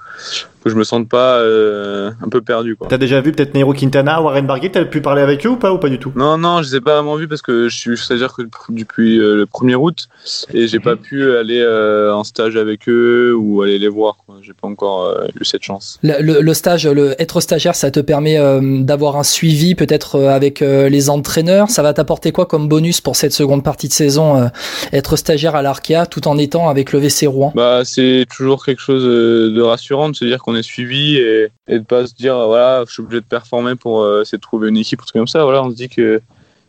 [0.65, 2.79] que je me sente pas euh, un peu perdu.
[2.89, 5.73] T'as déjà vu peut-être Nairo Quintana, Warren Barguil, t'as pu parler avec eux ou pas
[5.73, 6.11] ou pas du tout?
[6.17, 9.21] Non, non, je les ai pas vraiment vus parce que je suis stagiaire que depuis
[9.21, 10.09] euh, le 1er août
[10.55, 14.17] et j'ai pas pu aller euh, en stage avec eux ou aller les voir.
[14.41, 15.99] J'ai pas encore eu cette chance.
[16.03, 18.39] Le, le, stage, le, être stagiaire, ça te permet
[18.83, 21.69] d'avoir un suivi peut-être avec les entraîneurs.
[21.71, 24.51] Ça va t'apporter quoi comme bonus pour cette seconde partie de saison
[24.93, 27.53] Être stagiaire à l'Arkea tout en étant avec le VC Rouen?
[27.55, 31.85] Bah, c'est toujours quelque chose de rassurant de se dire qu'on suivi et, et de
[31.85, 34.77] pas se dire voilà je suis obligé de performer pour euh, essayer de trouver une
[34.77, 36.21] équipe ou truc comme ça voilà on se dit que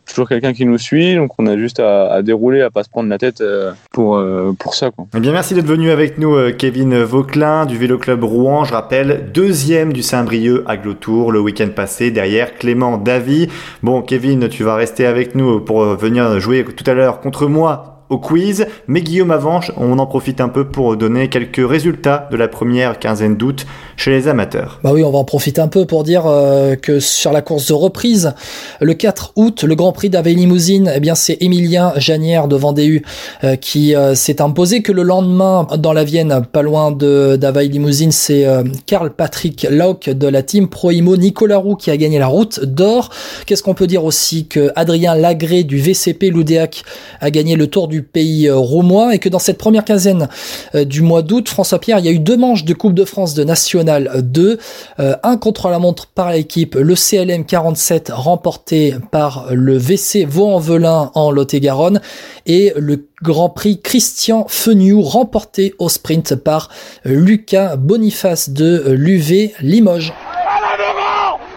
[0.06, 2.88] toujours quelqu'un qui nous suit, donc on a juste à, à, dérouler, à pas se
[2.88, 4.92] prendre la tête euh, pour, euh, pour ça.
[4.92, 5.06] Quoi.
[5.16, 8.62] Eh bien, merci d'être venu avec nous, Kevin Vauclin du Vélo Club Rouen.
[8.64, 13.48] Je rappelle, deuxième du Saint-Brieuc à Glotour le week-end passé, derrière Clément Davy.
[13.82, 17.95] Bon, Kevin, tu vas rester avec nous pour venir jouer tout à l'heure contre moi
[18.10, 18.66] au quiz.
[18.86, 22.98] Mais Guillaume Avanche, on en profite un peu pour donner quelques résultats de la première
[22.98, 23.66] quinzaine d'août
[23.96, 24.80] chez les amateurs.
[24.82, 27.68] Bah oui, on va en profiter un peu pour dire euh, que sur la course
[27.68, 28.34] de reprise,
[28.80, 33.02] le 4 août, le Grand Prix d'Ave Limousine, eh bien c'est Emilien Janière de Vendée
[33.44, 38.12] euh, qui euh, s'est imposé que le lendemain dans la Vienne, pas loin de Limousine,
[38.12, 38.46] c'est
[38.86, 43.10] Karl Patrick Lauck de la team Proimo, Nicolas Roux qui a gagné la route d'or.
[43.46, 46.84] Qu'est-ce qu'on peut dire aussi que Adrien Lagré du VCP Loudéac
[47.20, 50.28] a gagné le Tour du pays roumois et que dans cette première quinzaine
[50.74, 53.34] du mois d'août, François Pierre, il y a eu deux manches de Coupe de France
[53.34, 54.58] de National 2.
[54.98, 62.00] Euh, un contre-la-montre par l'équipe, le CLM 47 remporté par le VC Vaux-en-Velin en Lot-et-Garonne
[62.46, 66.68] et le Grand Prix Christian Feniou remporté au sprint par
[67.04, 70.12] Lucas Boniface de l'UV Limoges.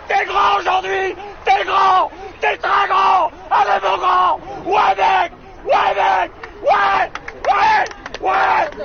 [0.08, 2.10] T'es grand aujourd'hui T'es grand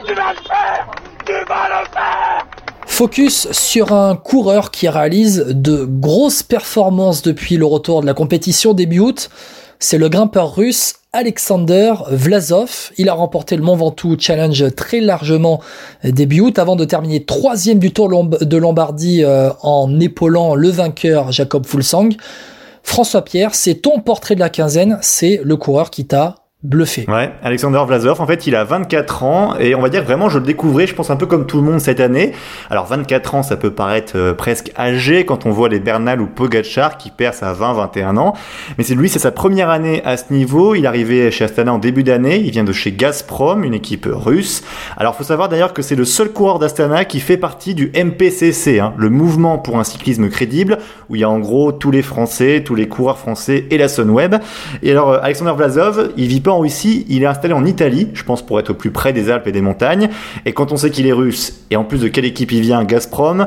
[0.07, 0.87] Tu vas le faire
[2.87, 8.72] Focus sur un coureur qui réalise de grosses performances depuis le retour de la compétition
[8.72, 9.30] début août.
[9.78, 12.92] C'est le grimpeur russe Alexander Vlasov.
[12.96, 15.61] Il a remporté le Mont Ventoux Challenge très largement
[16.02, 21.33] début août avant de terminer troisième du Tour de Lombardie euh, en épaulant le vainqueur
[21.33, 22.11] Jacob Fulsang.
[22.83, 27.05] François Pierre, c'est ton portrait de la quinzaine, c'est le coureur qui t'a bluffé.
[27.09, 30.38] Ouais, Alexander Vlasov, en fait, il a 24 ans et on va dire vraiment, je
[30.38, 32.33] le découvrais, je pense un peu comme tout le monde cette année.
[32.70, 36.27] Alors 24 ans, ça peut paraître euh, presque âgé quand on voit les Bernal ou
[36.27, 38.33] Pogacar qui percent à 20-21 ans,
[38.79, 40.74] mais c'est lui, c'est sa première année à ce niveau.
[40.74, 44.09] Il est arrivé chez Astana en début d'année, il vient de chez Gazprom, une équipe
[44.11, 44.62] russe.
[44.96, 48.81] Alors faut savoir d'ailleurs que c'est le seul coureur d'Astana qui fait partie du MPCC,
[48.81, 50.79] hein, le mouvement pour un cyclisme crédible,
[51.11, 53.88] où il y a en gros tous les Français, tous les coureurs français et la
[53.88, 54.37] Sunweb.
[54.83, 58.09] Et alors euh, Alexander Vlasov, il vit pas en Russie, il est installé en Italie,
[58.14, 60.09] je pense pour être au plus près des Alpes et des montagnes.
[60.47, 62.85] Et quand on sait qu'il est russe, et en plus de quelle équipe il vient,
[62.85, 63.47] Gazprom,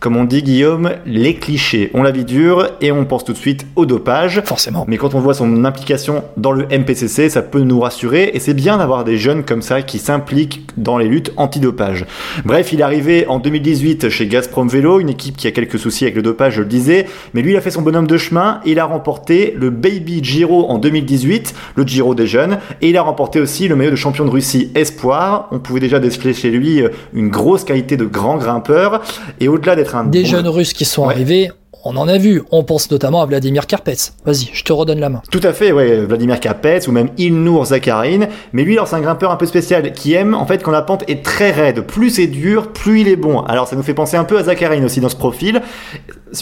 [0.00, 3.38] comme on dit Guillaume, les clichés, on la vie dure et on pense tout de
[3.38, 4.42] suite au dopage.
[4.44, 4.84] Forcément.
[4.88, 8.54] Mais quand on voit son implication dans le MPCC, ça peut nous rassurer et c'est
[8.54, 12.06] bien d'avoir des jeunes comme ça qui s'impliquent dans les luttes anti-dopage.
[12.44, 16.04] Bref, il est arrivé en 2018 chez Gazprom Vélo, une équipe qui a quelques soucis
[16.04, 18.60] avec le dopage, je le disais, mais lui il a fait son bonhomme de chemin
[18.64, 22.45] et il a remporté le Baby Giro en 2018, le Giro des jeunes
[22.80, 25.48] et il a remporté aussi le maillot de champion de Russie Espoir.
[25.52, 29.02] On pouvait déjà déceler chez lui euh, une grosse qualité de grand grimpeur.
[29.40, 30.04] Et au-delà d'être un...
[30.04, 31.50] Des jeunes Russes qui sont arrivés,
[31.88, 32.42] on en a vu.
[32.50, 34.12] On pense notamment à Vladimir Karpets.
[34.24, 35.22] Vas-y, je te redonne la main.
[35.30, 35.98] Tout à fait, ouais.
[35.98, 38.26] Vladimir Karpets ou même Ilnur Zakharin.
[38.52, 40.82] Mais lui, alors, c'est un grimpeur un peu spécial qui aime, en fait, quand la
[40.82, 41.82] pente est très raide.
[41.82, 43.40] Plus c'est dur, plus il est bon.
[43.40, 45.62] Alors, ça nous fait penser un peu à Zakharin aussi dans ce profil.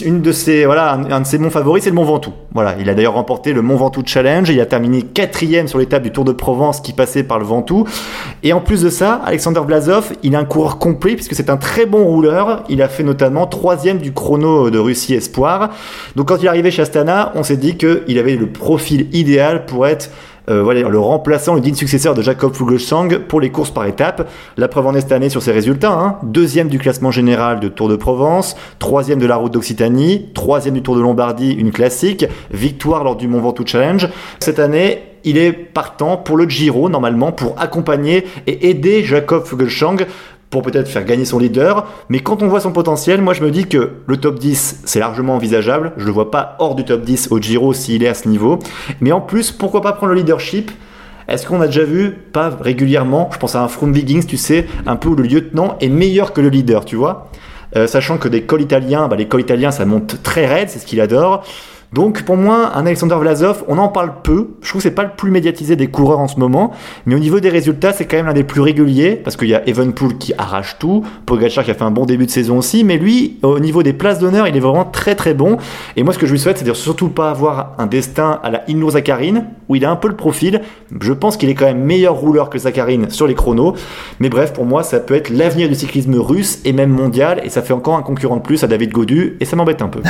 [0.03, 2.33] Une de ses, voilà, un, de ses monts favoris, c'est le Mont Ventoux.
[2.53, 2.75] Voilà.
[2.79, 4.49] Il a d'ailleurs remporté le Mont Ventoux Challenge.
[4.49, 7.85] Il a terminé quatrième sur l'étape du Tour de Provence qui passait par le Ventoux.
[8.43, 11.57] Et en plus de ça, Alexander Blazov, il a un coureur complet puisque c'est un
[11.57, 12.63] très bon rouleur.
[12.69, 15.69] Il a fait notamment troisième du chrono de Russie Espoir.
[16.15, 19.65] Donc quand il est arrivé chez Astana, on s'est dit qu'il avait le profil idéal
[19.65, 20.09] pour être
[20.49, 24.29] euh, voilà, le remplaçant, le digne successeur de Jacob Fuglsang pour les courses par étapes.
[24.57, 25.93] La preuve en est cette année sur ses résultats.
[25.93, 26.17] Hein.
[26.23, 30.81] Deuxième du classement général de Tour de Provence, troisième de la route d'Occitanie, troisième du
[30.81, 34.07] Tour de Lombardie, une classique, victoire lors du Mont Ventoux Challenge.
[34.39, 39.97] Cette année, il est partant pour le Giro, normalement, pour accompagner et aider Jacob Fuglsang
[40.55, 41.85] pour peut-être faire gagner son leader.
[42.07, 44.99] Mais quand on voit son potentiel, moi je me dis que le top 10, c'est
[44.99, 45.91] largement envisageable.
[45.97, 48.29] Je ne le vois pas hors du top 10 au Giro s'il est à ce
[48.29, 48.59] niveau.
[49.01, 50.71] Mais en plus, pourquoi pas prendre le leadership?
[51.27, 54.65] Est-ce qu'on a déjà vu, pas régulièrement, je pense à un Froome Wiggins, tu sais,
[54.85, 57.29] un peu où le lieutenant est meilleur que le leader, tu vois?
[57.75, 60.79] Euh, Sachant que des cols italiens, bah, les cols italiens ça monte très raide, c'est
[60.79, 61.43] ce qu'il adore.
[61.93, 64.49] Donc pour moi, un Alexander Vlasov, on en parle peu.
[64.61, 66.71] Je trouve que c'est pas le plus médiatisé des coureurs en ce moment,
[67.05, 69.55] mais au niveau des résultats, c'est quand même l'un des plus réguliers parce qu'il y
[69.55, 72.83] a Evenpool qui arrache tout, Pogacar qui a fait un bon début de saison aussi,
[72.83, 75.57] mais lui, au niveau des places d'honneur, il est vraiment très très bon.
[75.95, 78.51] Et moi, ce que je lui souhaite, c'est de surtout pas avoir un destin à
[78.51, 80.61] la Inur Zakharine où il a un peu le profil.
[81.01, 83.75] Je pense qu'il est quand même meilleur rouleur que Zakharine sur les chronos.
[84.19, 87.49] Mais bref, pour moi, ça peut être l'avenir du cyclisme russe et même mondial, et
[87.49, 90.01] ça fait encore un concurrent de plus à David Godu, et ça m'embête un peu.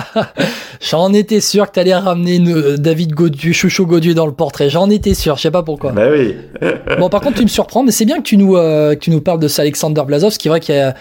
[0.96, 2.38] J'en étais sûr que t'allais ramener
[2.78, 4.70] David Godu, Chouchou Godu dans le portrait.
[4.70, 5.92] J'en étais sûr, je sais pas pourquoi.
[5.92, 6.34] Bah oui.
[6.98, 9.10] bon, par contre, tu me surprends, mais c'est bien que tu nous, euh, que tu
[9.10, 10.94] nous parles de ça, Alexander Blazov, ce qui est vrai qu'il a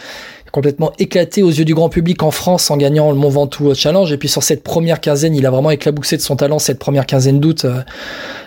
[0.55, 4.09] complètement éclaté aux yeux du grand public en France en gagnant le Mont Ventoux Challenge.
[4.13, 7.05] Et puis sur cette première quinzaine, il a vraiment éclaboussé de son talent cette première
[7.05, 7.81] quinzaine d'août euh,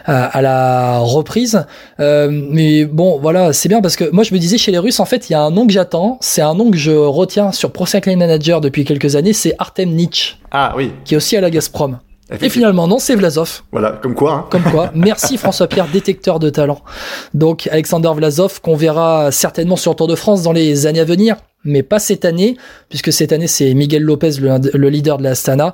[0.07, 1.66] à, la reprise.
[2.01, 5.01] Euh, mais bon, voilà, c'est bien parce que moi je me disais chez les Russes,
[5.01, 6.16] en fait, il y a un nom que j'attends.
[6.23, 9.35] C'est un nom que je retiens sur Pro Cycling Manager depuis quelques années.
[9.35, 10.37] C'est Artem Nietzsche.
[10.51, 10.92] Ah oui.
[11.05, 11.99] Qui est aussi à la Gazprom.
[12.40, 13.62] Et finalement, non, c'est Vlasov.
[13.72, 14.32] Voilà, comme quoi.
[14.32, 14.46] Hein.
[14.50, 14.90] Comme quoi.
[14.94, 16.82] Merci François-Pierre, détecteur de talent.
[17.34, 21.04] Donc, Alexander Vlasov, qu'on verra certainement sur le Tour de France dans les années à
[21.04, 22.56] venir mais pas cette année,
[22.88, 25.72] puisque cette année c'est Miguel Lopez, le, leader de la Astana.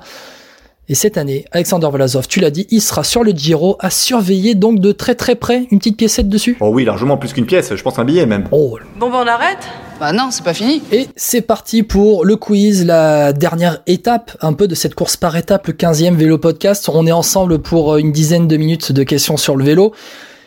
[0.87, 4.53] Et cette année, Alexander Vlasov, tu l'as dit, il sera sur le Giro à surveiller
[4.53, 6.57] donc de très très près une petite piécette dessus.
[6.59, 8.47] Oh oui, largement plus qu'une pièce, je pense un billet même.
[8.51, 8.77] Oh.
[8.99, 9.67] Bon ben on arrête
[9.99, 10.81] Bah non, c'est pas fini.
[10.91, 15.37] Et c'est parti pour le quiz, la dernière étape un peu de cette course par
[15.37, 16.89] étape, le 15e vélo podcast.
[16.93, 19.93] On est ensemble pour une dizaine de minutes de questions sur le vélo.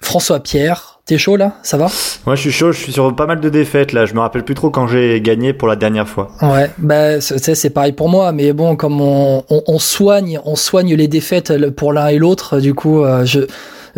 [0.02, 1.54] François Pierre, T'es chaud là?
[1.62, 1.86] Ça va?
[2.26, 4.04] Moi je suis chaud, je suis sur pas mal de défaites là.
[4.04, 6.28] Je me rappelle plus trop quand j'ai gagné pour la dernière fois.
[6.42, 11.08] Ouais, bah c'est pareil pour moi, mais bon, comme on, on, soigne, on soigne les
[11.08, 13.40] défaites pour l'un et l'autre, du coup, euh, je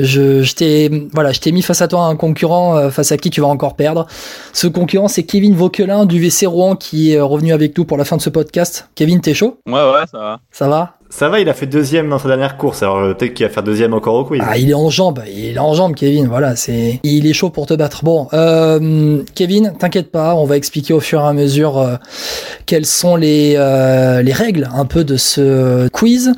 [0.02, 3.16] je, je t'ai voilà, je t'ai mis face à toi un concurrent euh, face à
[3.16, 4.06] qui tu vas encore perdre.
[4.52, 8.04] Ce concurrent, c'est Kevin Vauquelin du VC Rouen qui est revenu avec nous pour la
[8.04, 8.88] fin de ce podcast.
[8.94, 9.58] Kevin, t'es chaud?
[9.66, 10.40] Ouais, ouais, ça va.
[10.50, 10.99] Ça va?
[11.12, 13.52] Ça va, il a fait deuxième dans sa dernière course, alors euh, peut-être qu'il va
[13.52, 14.40] faire deuxième encore au quiz.
[14.46, 16.28] Ah, il est en jambes, il est en jambes, Kevin.
[16.28, 18.04] Voilà, c'est, il est chaud pour te battre.
[18.04, 21.96] Bon, euh, Kevin, t'inquiète pas, on va expliquer au fur et à mesure euh,
[22.64, 26.32] quelles sont les euh, les règles un peu de ce quiz.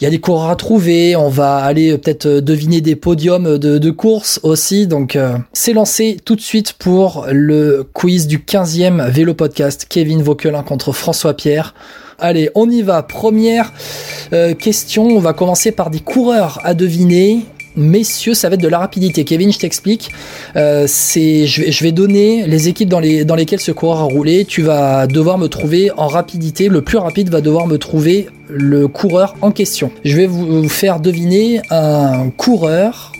[0.00, 3.78] Il y a des coureurs à trouver, on va aller peut-être deviner des podiums de,
[3.78, 4.88] de course aussi.
[4.88, 5.16] Donc,
[5.52, 9.86] c'est lancé tout de suite pour le quiz du 15e vélo podcast.
[9.88, 11.72] Kevin Vauquelin contre François Pierre.
[12.20, 13.02] Allez, on y va.
[13.02, 13.72] Première
[14.32, 15.04] euh, question.
[15.06, 17.42] On va commencer par des coureurs à deviner.
[17.76, 19.24] Messieurs, ça va être de la rapidité.
[19.24, 20.10] Kevin, je t'explique.
[20.56, 24.44] Euh, je vais, donner les équipes dans, les, dans lesquelles ce coureur a roulé.
[24.44, 26.68] Tu vas devoir me trouver en rapidité.
[26.68, 29.92] Le plus rapide va devoir me trouver le coureur en question.
[30.04, 33.12] Je vais vous faire deviner un coureur.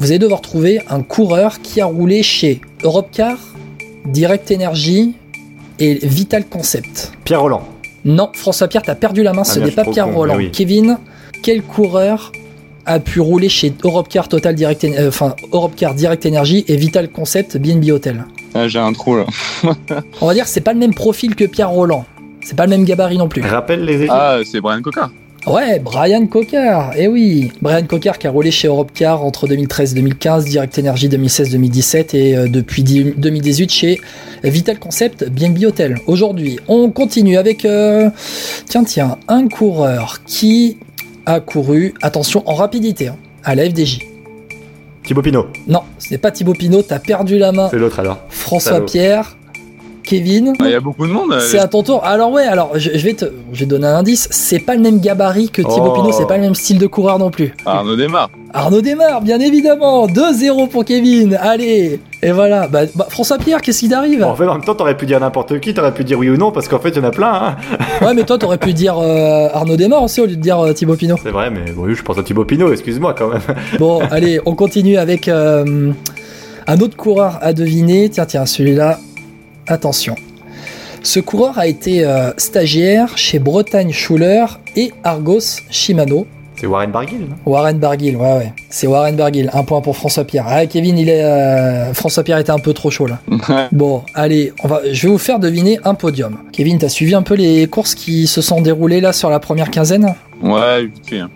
[0.00, 3.38] Vous allez devoir trouver un coureur qui a roulé chez Europcar,
[4.06, 5.14] Direct Energy
[5.78, 7.12] et Vital Concept.
[7.24, 7.73] Pierre Roland.
[8.04, 10.36] Non, François Pierre, t'as perdu la main, ce Ah, n'est bien, pas Pierre con, Roland.
[10.36, 10.50] oui.
[10.50, 10.98] Kevin,
[11.42, 12.32] quel coureur
[12.86, 17.56] a pu rouler chez Europcar Total Direct, euh, enfin Europcar Direct Energy et Vital Concept
[17.56, 18.24] BNB Hotel?
[18.54, 19.24] Ah, j'ai un trou là.
[20.20, 22.04] On va dire que c'est pas le même profil que Pierre Roland.
[22.42, 23.40] C'est pas le même gabarit non plus.
[23.42, 24.10] Rappelle les équipes.
[24.12, 25.10] Ah, c'est Brian Coca.
[25.46, 27.52] Ouais, Brian Cocard, eh oui.
[27.60, 32.34] Brian Cocard qui a roulé chez Europcar entre 2013 et 2015, Direct Energy 2016-2017 et
[32.36, 34.00] euh, depuis 10 2018 chez
[34.42, 35.98] Vital Concept BNB Hotel.
[36.06, 38.08] Aujourd'hui, on continue avec, euh,
[38.66, 40.78] tiens, tiens, un coureur qui
[41.26, 43.98] a couru, attention, en rapidité, hein, à la FDJ.
[45.04, 47.68] Thibaut Pinot, Non, ce n'est pas Thibaut Pinot, t'as perdu la main.
[47.70, 48.18] c'est l'autre alors.
[48.30, 48.84] François.
[48.86, 49.36] Pierre,
[50.04, 50.52] Kevin.
[50.60, 51.32] Ah, Il y a beaucoup de monde.
[51.32, 52.04] euh, C'est à ton tour.
[52.04, 54.28] Alors ouais, alors je, je vais te, je vais te donner un indice.
[54.30, 55.92] C'est pas le même gabarit que Thibaut Oh.
[55.94, 57.54] Pinot, c'est pas le même style de coureur non plus.
[57.66, 58.30] Arnaud démarre.
[58.52, 60.06] Arnaud démarre, bien évidemment.
[60.06, 61.36] 2-0 pour Kevin.
[61.40, 61.98] Allez.
[62.22, 62.68] Et voilà.
[62.68, 64.20] Bah, bah, François Pierre, qu'est-ce qui t'arrive?
[64.20, 66.30] Bon, en fait, en même temps, t'aurais pu dire n'importe qui, t'aurais pu dire oui
[66.30, 67.32] ou non, parce qu'en fait, il y en a plein.
[67.32, 67.56] Hein.
[68.04, 70.72] Ouais, mais toi, t'aurais pu dire euh, Arnaud démarre aussi au lieu de dire euh,
[70.72, 71.16] Thibaut Pinot.
[71.22, 73.40] C'est vrai, mais bon, oui, je pense à Thibaut Pinot, excuse-moi quand même.
[73.78, 75.90] Bon, allez, on continue avec euh,
[76.66, 78.08] un autre coureur à deviner.
[78.08, 78.98] Tiens, tiens, celui-là.
[79.66, 80.14] Attention.
[81.02, 84.46] Ce coureur a été euh, stagiaire chez Bretagne Schuller
[84.76, 86.26] et Argos Shimano.
[86.56, 87.36] C'est Warren Barguil, non?
[87.46, 88.52] Warren Barguil, ouais, ouais.
[88.70, 89.50] C'est Warren Barguil.
[89.52, 90.44] Un point pour François Pierre.
[90.48, 91.22] Ah, Kevin, il est.
[91.24, 93.18] euh, François Pierre était un peu trop chaud là.
[93.72, 96.36] Bon, allez, on va, je vais vous faire deviner un podium.
[96.52, 99.70] Kevin, t'as suivi un peu les courses qui se sont déroulées là sur la première
[99.70, 100.14] quinzaine?
[100.42, 101.20] Ouais, vite fait.
[101.20, 101.30] hein.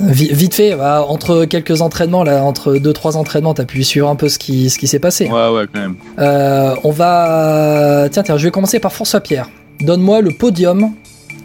[0.00, 4.16] Vite fait, bah, entre quelques entraînements, là, entre deux trois entraînements, t'as pu suivre un
[4.16, 5.26] peu ce qui, ce qui s'est passé.
[5.28, 5.94] Ouais, ouais, quand même.
[6.18, 8.08] Euh, on va.
[8.10, 9.48] Tiens, tiens, je vais commencer par François Pierre.
[9.80, 10.90] Donne-moi le podium.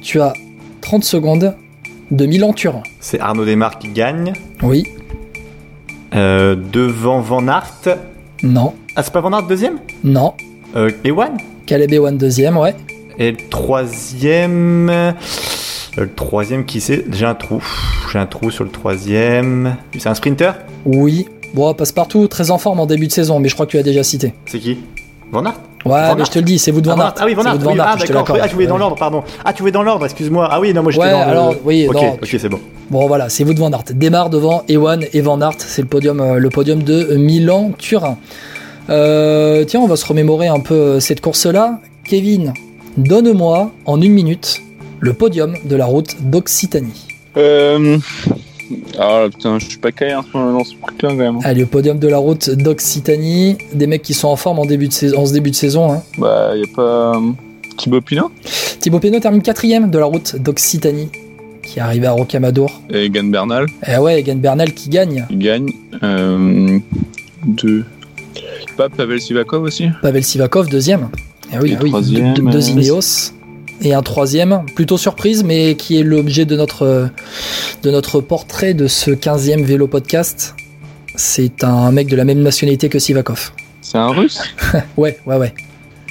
[0.01, 0.33] Tu as
[0.81, 1.53] 30 secondes
[2.11, 2.83] de Milan-Turin.
[2.99, 4.33] C'est Arnaud Desmarques qui gagne.
[4.61, 4.85] Oui,
[6.15, 7.97] Euh, devant Van Aert.
[8.43, 9.79] non, Ah, c'est pas Van Aert deuxième?
[10.03, 10.33] Non.
[10.75, 11.31] euh, Ewan?
[11.65, 12.75] Caleb Ewan deuxième, ouais.
[13.17, 14.89] Et le troisième.
[14.89, 15.11] euh,
[15.97, 17.05] Le troisième, qui c'est?
[17.11, 17.63] J'ai un trou.
[18.11, 19.75] J'ai un trou sur le troisième.
[19.97, 20.51] C'est un sprinter?
[20.85, 21.27] Oui.
[21.53, 23.77] Bon, passe partout, très en forme en début de saison, mais je crois que tu
[23.77, 24.33] l'as déjà cité.
[24.47, 24.79] C'est qui?
[25.31, 25.59] Van Aert?
[25.85, 27.15] Ouais, mais je te le dis, c'est vous de Van ah, Aert.
[27.19, 27.57] ah oui, Van Aert.
[27.65, 28.37] oui, ah, je te d'accord.
[28.41, 29.23] Ah, tu voulais dans l'ordre, pardon.
[29.43, 30.47] Ah, tu voulais dans l'ordre, excuse-moi.
[30.49, 32.49] Ah oui, non, moi j'étais Ouais, dans le- alors, oui, Ok, non, ok, tu- c'est
[32.49, 32.59] bon.
[32.89, 33.83] Bon, voilà, c'est vous de Van Aert.
[33.93, 35.55] Démarre devant Ewan et Van Aert.
[35.57, 38.17] C'est le podium, euh, le podium de Milan-Turin.
[38.89, 41.79] Euh, tiens, on va se remémorer un peu euh, cette course-là.
[42.05, 42.53] Kevin,
[42.97, 44.61] donne-moi en une minute
[44.99, 47.07] le podium de la route d'Occitanie.
[47.37, 47.97] Euh...
[48.99, 51.39] Ah putain, je suis pas calé hein, dans ce truc-là quand même.
[51.43, 53.57] Allez, le podium de la route d'Occitanie.
[53.73, 55.91] Des mecs qui sont en forme en, début de saison, en ce début de saison.
[55.91, 56.03] Hein.
[56.17, 57.15] Bah, y a pas.
[57.15, 57.31] euh,
[57.77, 58.31] Thibaut Pinot?
[58.79, 61.09] Thibaut Pinot termine quatrième de la route d'Occitanie,
[61.63, 62.81] qui est arrivé à Rocamadour.
[62.91, 63.65] et Egan Bernal?
[63.87, 65.25] Et ouais, Egan Bernal qui gagne.
[65.29, 65.71] Il gagne.
[66.03, 66.77] Euh...
[67.45, 67.83] Deux.
[68.77, 69.89] Pas Pavel Sivakov aussi?
[70.01, 71.09] Pavel Sivakov, deuxième.
[71.51, 73.33] Et oui, Et ah oui, deux, deux euh, Ineos.
[73.81, 77.09] Et un troisième, plutôt surprise, mais qui est l'objet de notre,
[77.83, 80.55] de notre portrait de ce 15e vélo podcast.
[81.15, 83.51] C'est un mec de la même nationalité que Sivakov.
[83.81, 84.41] C'est un russe?
[84.97, 85.53] Ouais, ouais, ouais.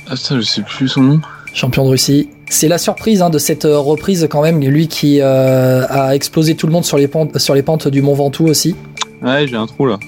[0.08, 1.20] Ah ça, je sais plus son nom.
[1.54, 2.28] Champion de Russie.
[2.50, 4.60] C'est la surprise hein, de cette euh, reprise quand même.
[4.60, 8.02] Lui qui euh, a explosé tout le monde sur les, pentes, sur les pentes du
[8.02, 8.76] Mont Ventoux aussi.
[9.22, 9.98] Ouais, j'ai un trou là.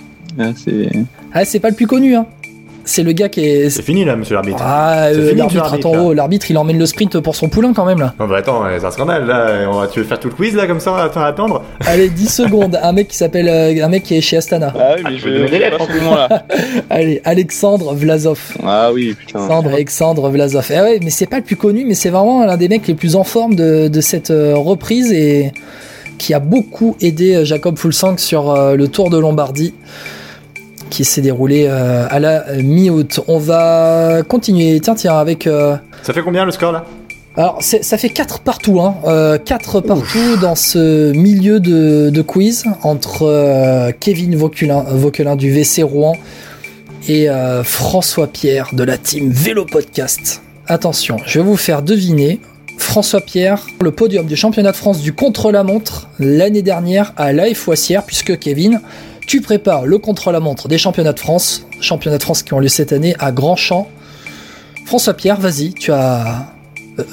[0.56, 0.90] C'est.
[1.32, 2.14] Ah, c'est pas le plus connu.
[2.14, 2.26] Hein.
[2.86, 3.70] C'est le gars qui est...
[3.70, 4.58] C'est fini là, monsieur l'arbitre.
[4.60, 7.48] Ah, C'est euh, fini, l'arbitre, l'arbitre, attends, oh, l'arbitre, il emmène le sprint pour son
[7.48, 8.14] poulain quand même là.
[8.20, 9.68] Non, bah attends, c'est un scandale là.
[9.70, 12.26] On va, tu veux faire tout le quiz là comme ça, va attendre- Allez, 10
[12.34, 12.78] secondes.
[12.82, 14.72] Un mec qui s'appelle, euh, un mec qui est chez Astana.
[14.78, 16.44] Ah oui, mais je donner lettres, pas en son nom là.
[16.90, 18.40] Allez, Alexandre Vlasov.
[18.64, 19.38] Ah oui, putain.
[19.38, 20.66] Alexandre, Alexandre Vlasov.
[20.70, 22.94] Eh ouais, mais c'est pas le plus connu, mais c'est vraiment l'un des mecs les
[22.94, 25.52] plus en forme de, de cette euh, reprise et
[26.18, 29.74] qui a beaucoup aidé Jacob Fulsang sur le Tour de Lombardie
[30.90, 33.20] qui s'est déroulé euh, à la euh, mi-août.
[33.28, 35.46] On va continuer, tiens, tiens, avec...
[35.46, 36.84] euh, Ça fait combien le score là?
[37.36, 38.94] Alors, ça fait 4 partout, hein.
[39.44, 46.12] 4 partout dans ce milieu de, de quiz entre Kevin Vauquelin, Vauquelin, du VC Rouen
[47.08, 47.26] et
[47.64, 50.42] François Pierre de la team Vélo Podcast.
[50.68, 52.38] Attention, je vais vous faire deviner
[52.78, 58.04] François Pierre, le podium du championnat de France du contre-la-montre l'année dernière à La Foissière,
[58.04, 58.80] puisque Kevin,
[59.26, 62.92] tu prépares le contre-la-montre des championnats de France, championnats de France qui ont lieu cette
[62.92, 63.88] année à Grandchamp.
[64.86, 66.46] François Pierre, vas-y, tu as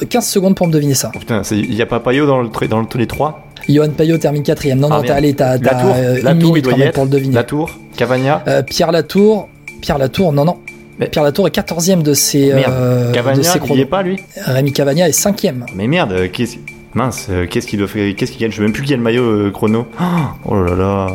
[0.09, 1.11] 15 euh, secondes pour me deviner ça.
[1.15, 3.47] Oh putain, il n'y a pas Payot dans, le, dans tous les trois?
[3.69, 4.79] Johan Payot termine quatrième.
[4.79, 7.35] Non, ah, non, allez, t'as la tour, euh, une minute pour le deviner.
[7.35, 8.43] La tour, Cavagna.
[8.47, 9.49] Euh, Pierre Latour,
[9.81, 10.57] Pierre Latour, non, non.
[10.99, 12.53] Mais Pierre Latour est 14ème de ses.
[12.53, 12.73] Merde.
[12.73, 14.17] Euh, Cavagna, il est pas lui?
[14.45, 15.65] Rémi Cavagna est 5ème.
[15.75, 16.57] Mais merde, qu'est-ce
[16.93, 19.03] mince, qu'est-ce qu'il doit faire Qu'est-ce qu'il gagne Je sais même plus qui a le
[19.03, 19.87] maillot chrono.
[20.45, 21.07] Oh là là,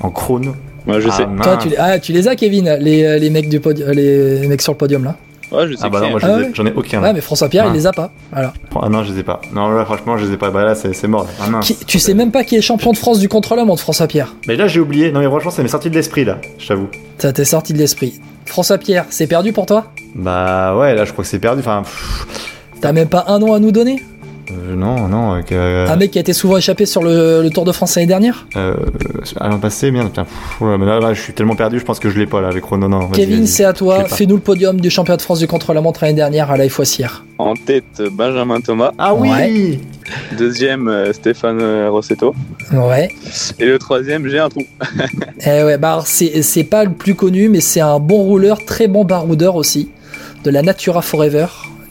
[0.00, 0.54] en chrono.
[0.86, 1.26] Moi, je ah, sais.
[1.42, 1.76] Toi, tu les...
[1.76, 5.04] Ah, tu les as, Kevin, les, les mecs du podium, les mecs sur le podium
[5.04, 5.16] là.
[5.52, 5.82] Ouais, je sais.
[5.84, 7.00] Ah bah non, moi ah j'en ai, aucun.
[7.00, 8.10] Ouais, mais François Pierre, il les a pas.
[8.32, 8.52] Voilà.
[8.82, 9.40] Ah non, je les ai pas.
[9.54, 10.50] Non, là, franchement, je les ai pas.
[10.50, 11.26] Bah là, c'est mort.
[11.40, 14.34] Ah, tu sais même pas qui est champion de France du contre-la-montre, François Pierre.
[14.48, 15.12] Mais là, j'ai oublié.
[15.12, 16.88] Non, mais franchement, ça m'est sorti de l'esprit là, je t'avoue.
[17.18, 18.20] Ça t'est sorti de l'esprit.
[18.44, 19.92] François Pierre, c'est perdu pour toi?
[20.14, 21.60] Bah ouais, là, je crois que c'est perdu.
[21.60, 21.82] Enfin.
[22.80, 24.02] T'as même pas un nom à nous donner?
[24.02, 24.15] euh,
[24.52, 25.40] non, non.
[25.52, 28.46] Euh, un mec qui a été souvent échappé sur le, Tour de France l'année dernière?
[28.56, 28.74] euh,
[29.40, 30.08] À l'an passé, merde.
[30.08, 30.26] Putain,
[30.60, 32.88] là, je suis tellement perdu, je pense que je l'ai pas là, avec chrono.
[32.88, 34.04] Non, Kevin, c'est à toi.
[34.04, 37.24] Fais-nous le podium du championnat de France du contre-la-montre l'année dernière à la Foissière.
[37.38, 38.92] En tête, Benjamin Thomas.
[38.98, 39.78] Ah oui
[40.38, 42.34] Deuxième, euh, Stéphane Rossetto.
[42.72, 43.10] Ouais.
[43.58, 44.62] Et le troisième, j'ai un trou.
[45.44, 49.04] eh ouais, bah c'est pas le plus connu, mais c'est un bon rouleur, très bon
[49.04, 49.90] baroudeur aussi,
[50.44, 51.46] de la Natura Forever,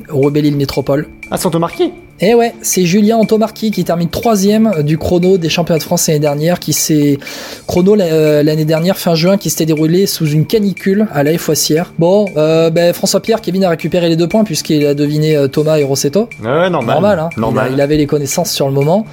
[0.10, 1.08] Rebelle Métropole.
[1.32, 5.50] Ah, c'est marqué et eh ouais, c'est Julien Antomarchi qui termine troisième du chrono des
[5.50, 7.20] championnats de France l'année dernière, qui s'est
[7.68, 11.92] chrono euh, l'année dernière fin juin, qui s'était déroulé sous une canicule à la Foissière.
[12.00, 15.50] Bon, euh, ben, François Pierre, Kevin a récupéré les deux points puisqu'il a deviné euh,
[15.50, 16.30] Thomas et Rossetto.
[16.42, 16.96] Ouais, normal.
[16.96, 17.30] Normal, hein.
[17.36, 17.72] normal.
[17.74, 19.06] Il, avait les connaissances sur le moment.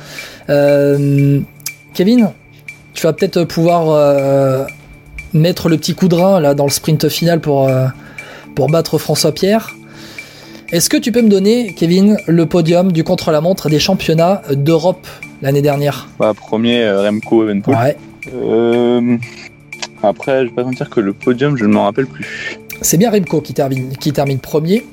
[0.47, 2.31] Kevin,
[2.95, 4.67] tu vas peut-être pouvoir
[5.33, 7.69] mettre le petit coup de rein là dans le sprint final pour
[8.55, 9.75] pour battre François Pierre.
[10.73, 15.07] Est-ce que tu peux me donner, Kevin, le podium du contre-la-montre des championnats d'Europe
[15.43, 16.09] l'année dernière?
[16.19, 17.75] Bah, Premier, euh, Remco Evenpool.
[17.75, 17.95] Ouais.
[18.35, 19.19] Euh,
[20.03, 22.59] après, je vais pas dire que le podium, je ne m'en rappelle plus.
[22.81, 24.87] C'est bien Remco qui termine, qui termine premier.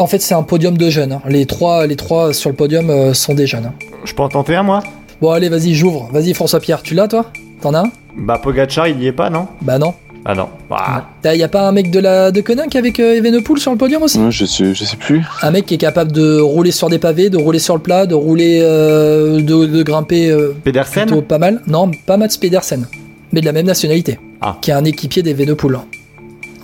[0.00, 1.12] En fait, c'est un podium de jeunes.
[1.12, 1.22] Hein.
[1.28, 3.66] Les, trois, les trois sur le podium euh, sont des jeunes.
[3.66, 3.74] Hein.
[4.04, 4.82] Je peux en tenter un, moi?
[5.20, 6.08] Bon, allez, vas-y, j'ouvre.
[6.10, 7.30] Vas-y, François-Pierre, tu l'as, toi?
[7.60, 7.92] T'en as un?
[8.16, 9.46] Bah, Pogacar, il y est pas, non?
[9.62, 9.94] Bah, non.
[10.28, 10.48] Ah non.
[10.70, 11.04] Ah.
[11.24, 14.02] Y a pas un mec de la de Koenig avec euh, Evenepoel sur le podium
[14.02, 14.18] aussi?
[14.30, 15.22] Je sais, je sais plus.
[15.40, 18.06] Un mec qui est capable de rouler sur des pavés, de rouler sur le plat,
[18.06, 20.28] de rouler, euh, de, grimper.
[20.28, 21.22] Euh, Pedersen?
[21.22, 21.62] Pas mal.
[21.68, 22.88] Non, pas Mats Pedersen,
[23.32, 24.18] mais de la même nationalité.
[24.40, 24.58] Ah.
[24.60, 25.78] Qui est un équipier d'Evenepoel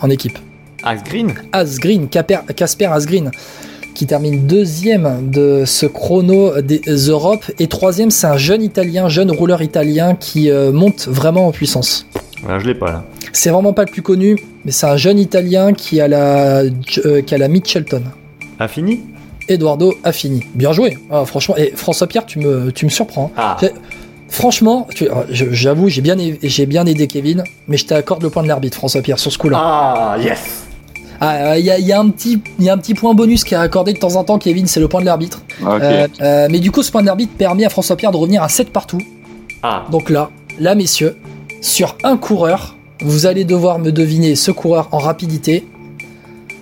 [0.00, 0.38] en équipe.
[0.82, 1.32] Asgreen?
[1.52, 3.30] Asgreen, Casper Asgreen
[3.94, 9.30] qui termine deuxième de ce chrono des Europes et troisième c'est un jeune italien, jeune
[9.30, 12.06] rouleur italien qui monte vraiment en puissance.
[12.42, 13.04] Voilà, je l'ai pas là.
[13.32, 16.62] C'est vraiment pas le plus connu, mais c'est un jeune Italien qui a la,
[17.04, 18.02] euh, qui a la Mitchelton.
[18.58, 19.00] Affini
[19.48, 20.44] Eduardo Affini.
[20.54, 20.98] Bien joué.
[21.10, 23.32] Ah, franchement, et François Pierre, tu me, tu me surprends.
[23.36, 23.56] Ah.
[24.28, 24.86] Franchement,
[25.30, 29.02] j'avoue, j'ai bien, j'ai bien aidé Kevin, mais je t'accorde le point de l'arbitre, François
[29.02, 29.58] Pierre, sur ce coup-là.
[29.60, 30.62] Ah, yes
[31.24, 33.92] ah, il y, a, un petit, y a un petit point bonus qui est accordé
[33.92, 35.42] de temps en temps, Kevin, c'est le point de l'arbitre.
[35.64, 38.42] Euh, euh, mais du coup, ce point de l'arbitre permet à François Pierre de revenir
[38.42, 38.98] à 7 partout.
[39.62, 39.84] Ah.
[39.92, 41.16] Donc là, là, messieurs,
[41.60, 45.66] sur un coureur, vous allez devoir me deviner ce coureur en rapidité.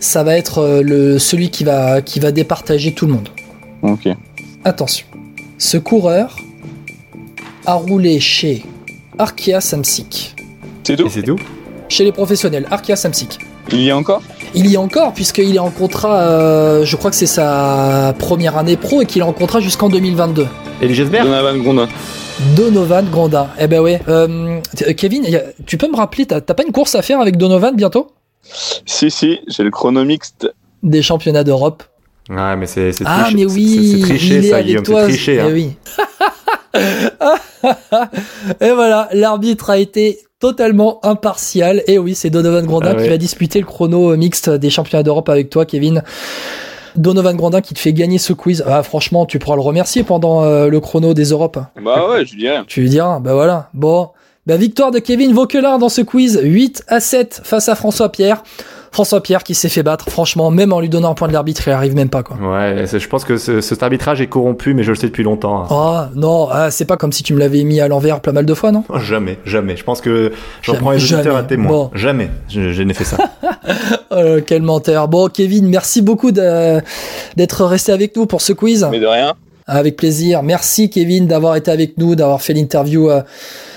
[0.00, 3.29] Ça va être euh, le, celui qui va, qui va départager tout le monde.
[3.83, 4.09] Ok.
[4.64, 5.07] Attention.
[5.59, 6.37] Ce coureur
[7.66, 8.62] a roulé chez
[9.18, 10.35] Arkea Samsic.
[10.85, 11.38] C'est tout c'est tout
[11.88, 13.38] Chez les professionnels, Arkea Samsic.
[13.72, 14.22] Il y a encore
[14.55, 18.57] Il y a encore, puisqu'il est en contrat, euh, je crois que c'est sa première
[18.57, 20.46] année pro et qu'il est en contrat jusqu'en 2022.
[20.81, 21.88] Et les Jesper Donovan
[22.57, 23.48] Donovan Grandin.
[23.59, 24.00] Eh ben ouais.
[24.09, 24.61] Euh,
[24.96, 25.26] Kevin,
[25.66, 28.12] tu peux me rappeler, t'as pas une course à faire avec Donovan bientôt?
[28.87, 30.53] Si, si, j'ai le chrono mixte.
[30.83, 31.83] Des championnats d'Europe.
[32.31, 35.03] Ouais, mais c'est Ah, mais oui, c'est triché, il est ça, avec toi.
[35.05, 35.50] Triché, eh hein.
[35.53, 35.72] oui.
[38.61, 41.83] et voilà, l'arbitre a été totalement impartial.
[41.87, 45.29] Et oui, c'est Donovan Grandin ah qui va disputer le chrono mixte des championnats d'Europe
[45.29, 46.02] avec toi, Kevin.
[46.96, 48.64] Donovan Grandin qui te fait gagner ce quiz.
[48.66, 51.58] Ah, franchement, tu pourras le remercier pendant euh, le chrono des Europes.
[51.82, 52.62] Bah ouais, je lui dirais.
[52.66, 53.68] Tu lui diras, bah voilà.
[53.74, 54.10] Bon,
[54.46, 58.42] bah victoire de Kevin Vauquelin dans ce quiz, 8 à 7 face à François Pierre.
[58.92, 60.10] François Pierre qui s'est fait battre.
[60.10, 62.36] Franchement, même en lui donnant un point de l'arbitre, il arrive même pas quoi.
[62.36, 65.62] Ouais, je pense que ce, cet arbitrage est corrompu, mais je le sais depuis longtemps.
[65.62, 65.66] Hein.
[65.70, 68.46] Ah non, ah, c'est pas comme si tu me l'avais mis à l'envers plein mal
[68.46, 68.84] de fois, non?
[69.00, 69.76] Jamais, jamais.
[69.76, 70.32] Je pense que
[70.62, 71.90] j'en prends les auditeurs à témoin.
[71.94, 73.16] Jamais, je, je n'ai fait ça.
[74.10, 75.08] oh, quel menteur.
[75.08, 78.86] Bon, Kevin, merci beaucoup d'être resté avec nous pour ce quiz.
[78.90, 79.34] Mais de rien.
[79.66, 80.42] Avec plaisir.
[80.42, 83.22] Merci Kevin d'avoir été avec nous, d'avoir fait l'interview euh,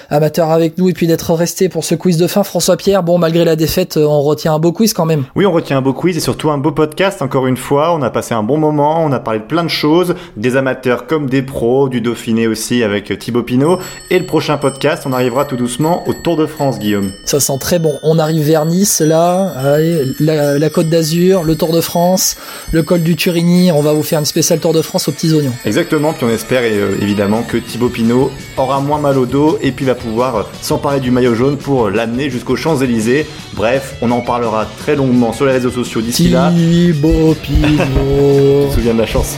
[0.09, 2.43] amateur avec nous et puis d'être resté pour ce quiz de fin.
[2.43, 5.25] François Pierre, bon, malgré la défaite, euh, on retient un beau quiz quand même.
[5.35, 7.21] Oui, on retient un beau quiz et surtout un beau podcast.
[7.21, 9.69] Encore une fois, on a passé un bon moment, on a parlé de plein de
[9.69, 13.79] choses, des amateurs comme des pros, du Dauphiné aussi avec Thibaut Pinot.
[14.09, 17.11] Et le prochain podcast, on arrivera tout doucement au Tour de France, Guillaume.
[17.25, 17.93] Ça sent très bon.
[18.03, 19.77] On arrive vers Nice, là,
[20.19, 22.37] la, Côte d'Azur, le Tour de France,
[22.71, 23.71] le col du Turini.
[23.71, 25.53] On va vous faire une spéciale Tour de France aux petits oignons.
[25.65, 26.13] Exactement.
[26.13, 29.85] Puis on espère euh, évidemment que Thibaut Pinot aura moins mal au dos et puis
[29.85, 33.25] va pouvoir s'emparer du maillot jaune pour l'amener jusqu'aux Champs-Élysées.
[33.53, 36.51] Bref, on en parlera très longuement sur les réseaux sociaux d'ici là.
[36.55, 37.77] Thibaut Pinot.
[38.63, 39.37] tu te souviens de la chanson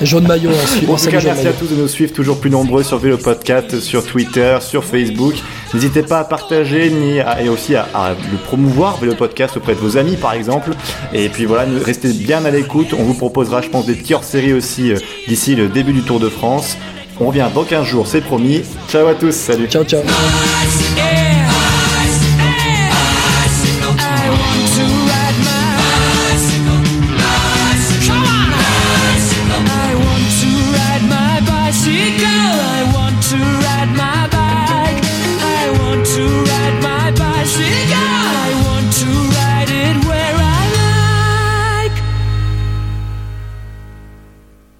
[0.00, 0.50] Jaune maillot,
[0.88, 3.18] on En tout cas, merci à tous de nous suivre toujours plus nombreux sur Vélo
[3.18, 5.34] Podcast, sur Twitter, sur Facebook.
[5.74, 7.86] N'hésitez pas à partager ni et aussi à,
[8.30, 10.70] le promouvoir, Vélo Podcast, auprès de vos amis par exemple.
[11.12, 12.94] Et puis voilà, restez bien à l'écoute.
[12.98, 14.96] On vous proposera, je pense, des petits hors-séries aussi euh,
[15.28, 16.76] d'ici le début du Tour de France.
[17.20, 18.62] On revient dans 15 jours, c'est promis.
[18.88, 19.68] Ciao à tous, salut.
[19.68, 20.02] Ciao, ciao.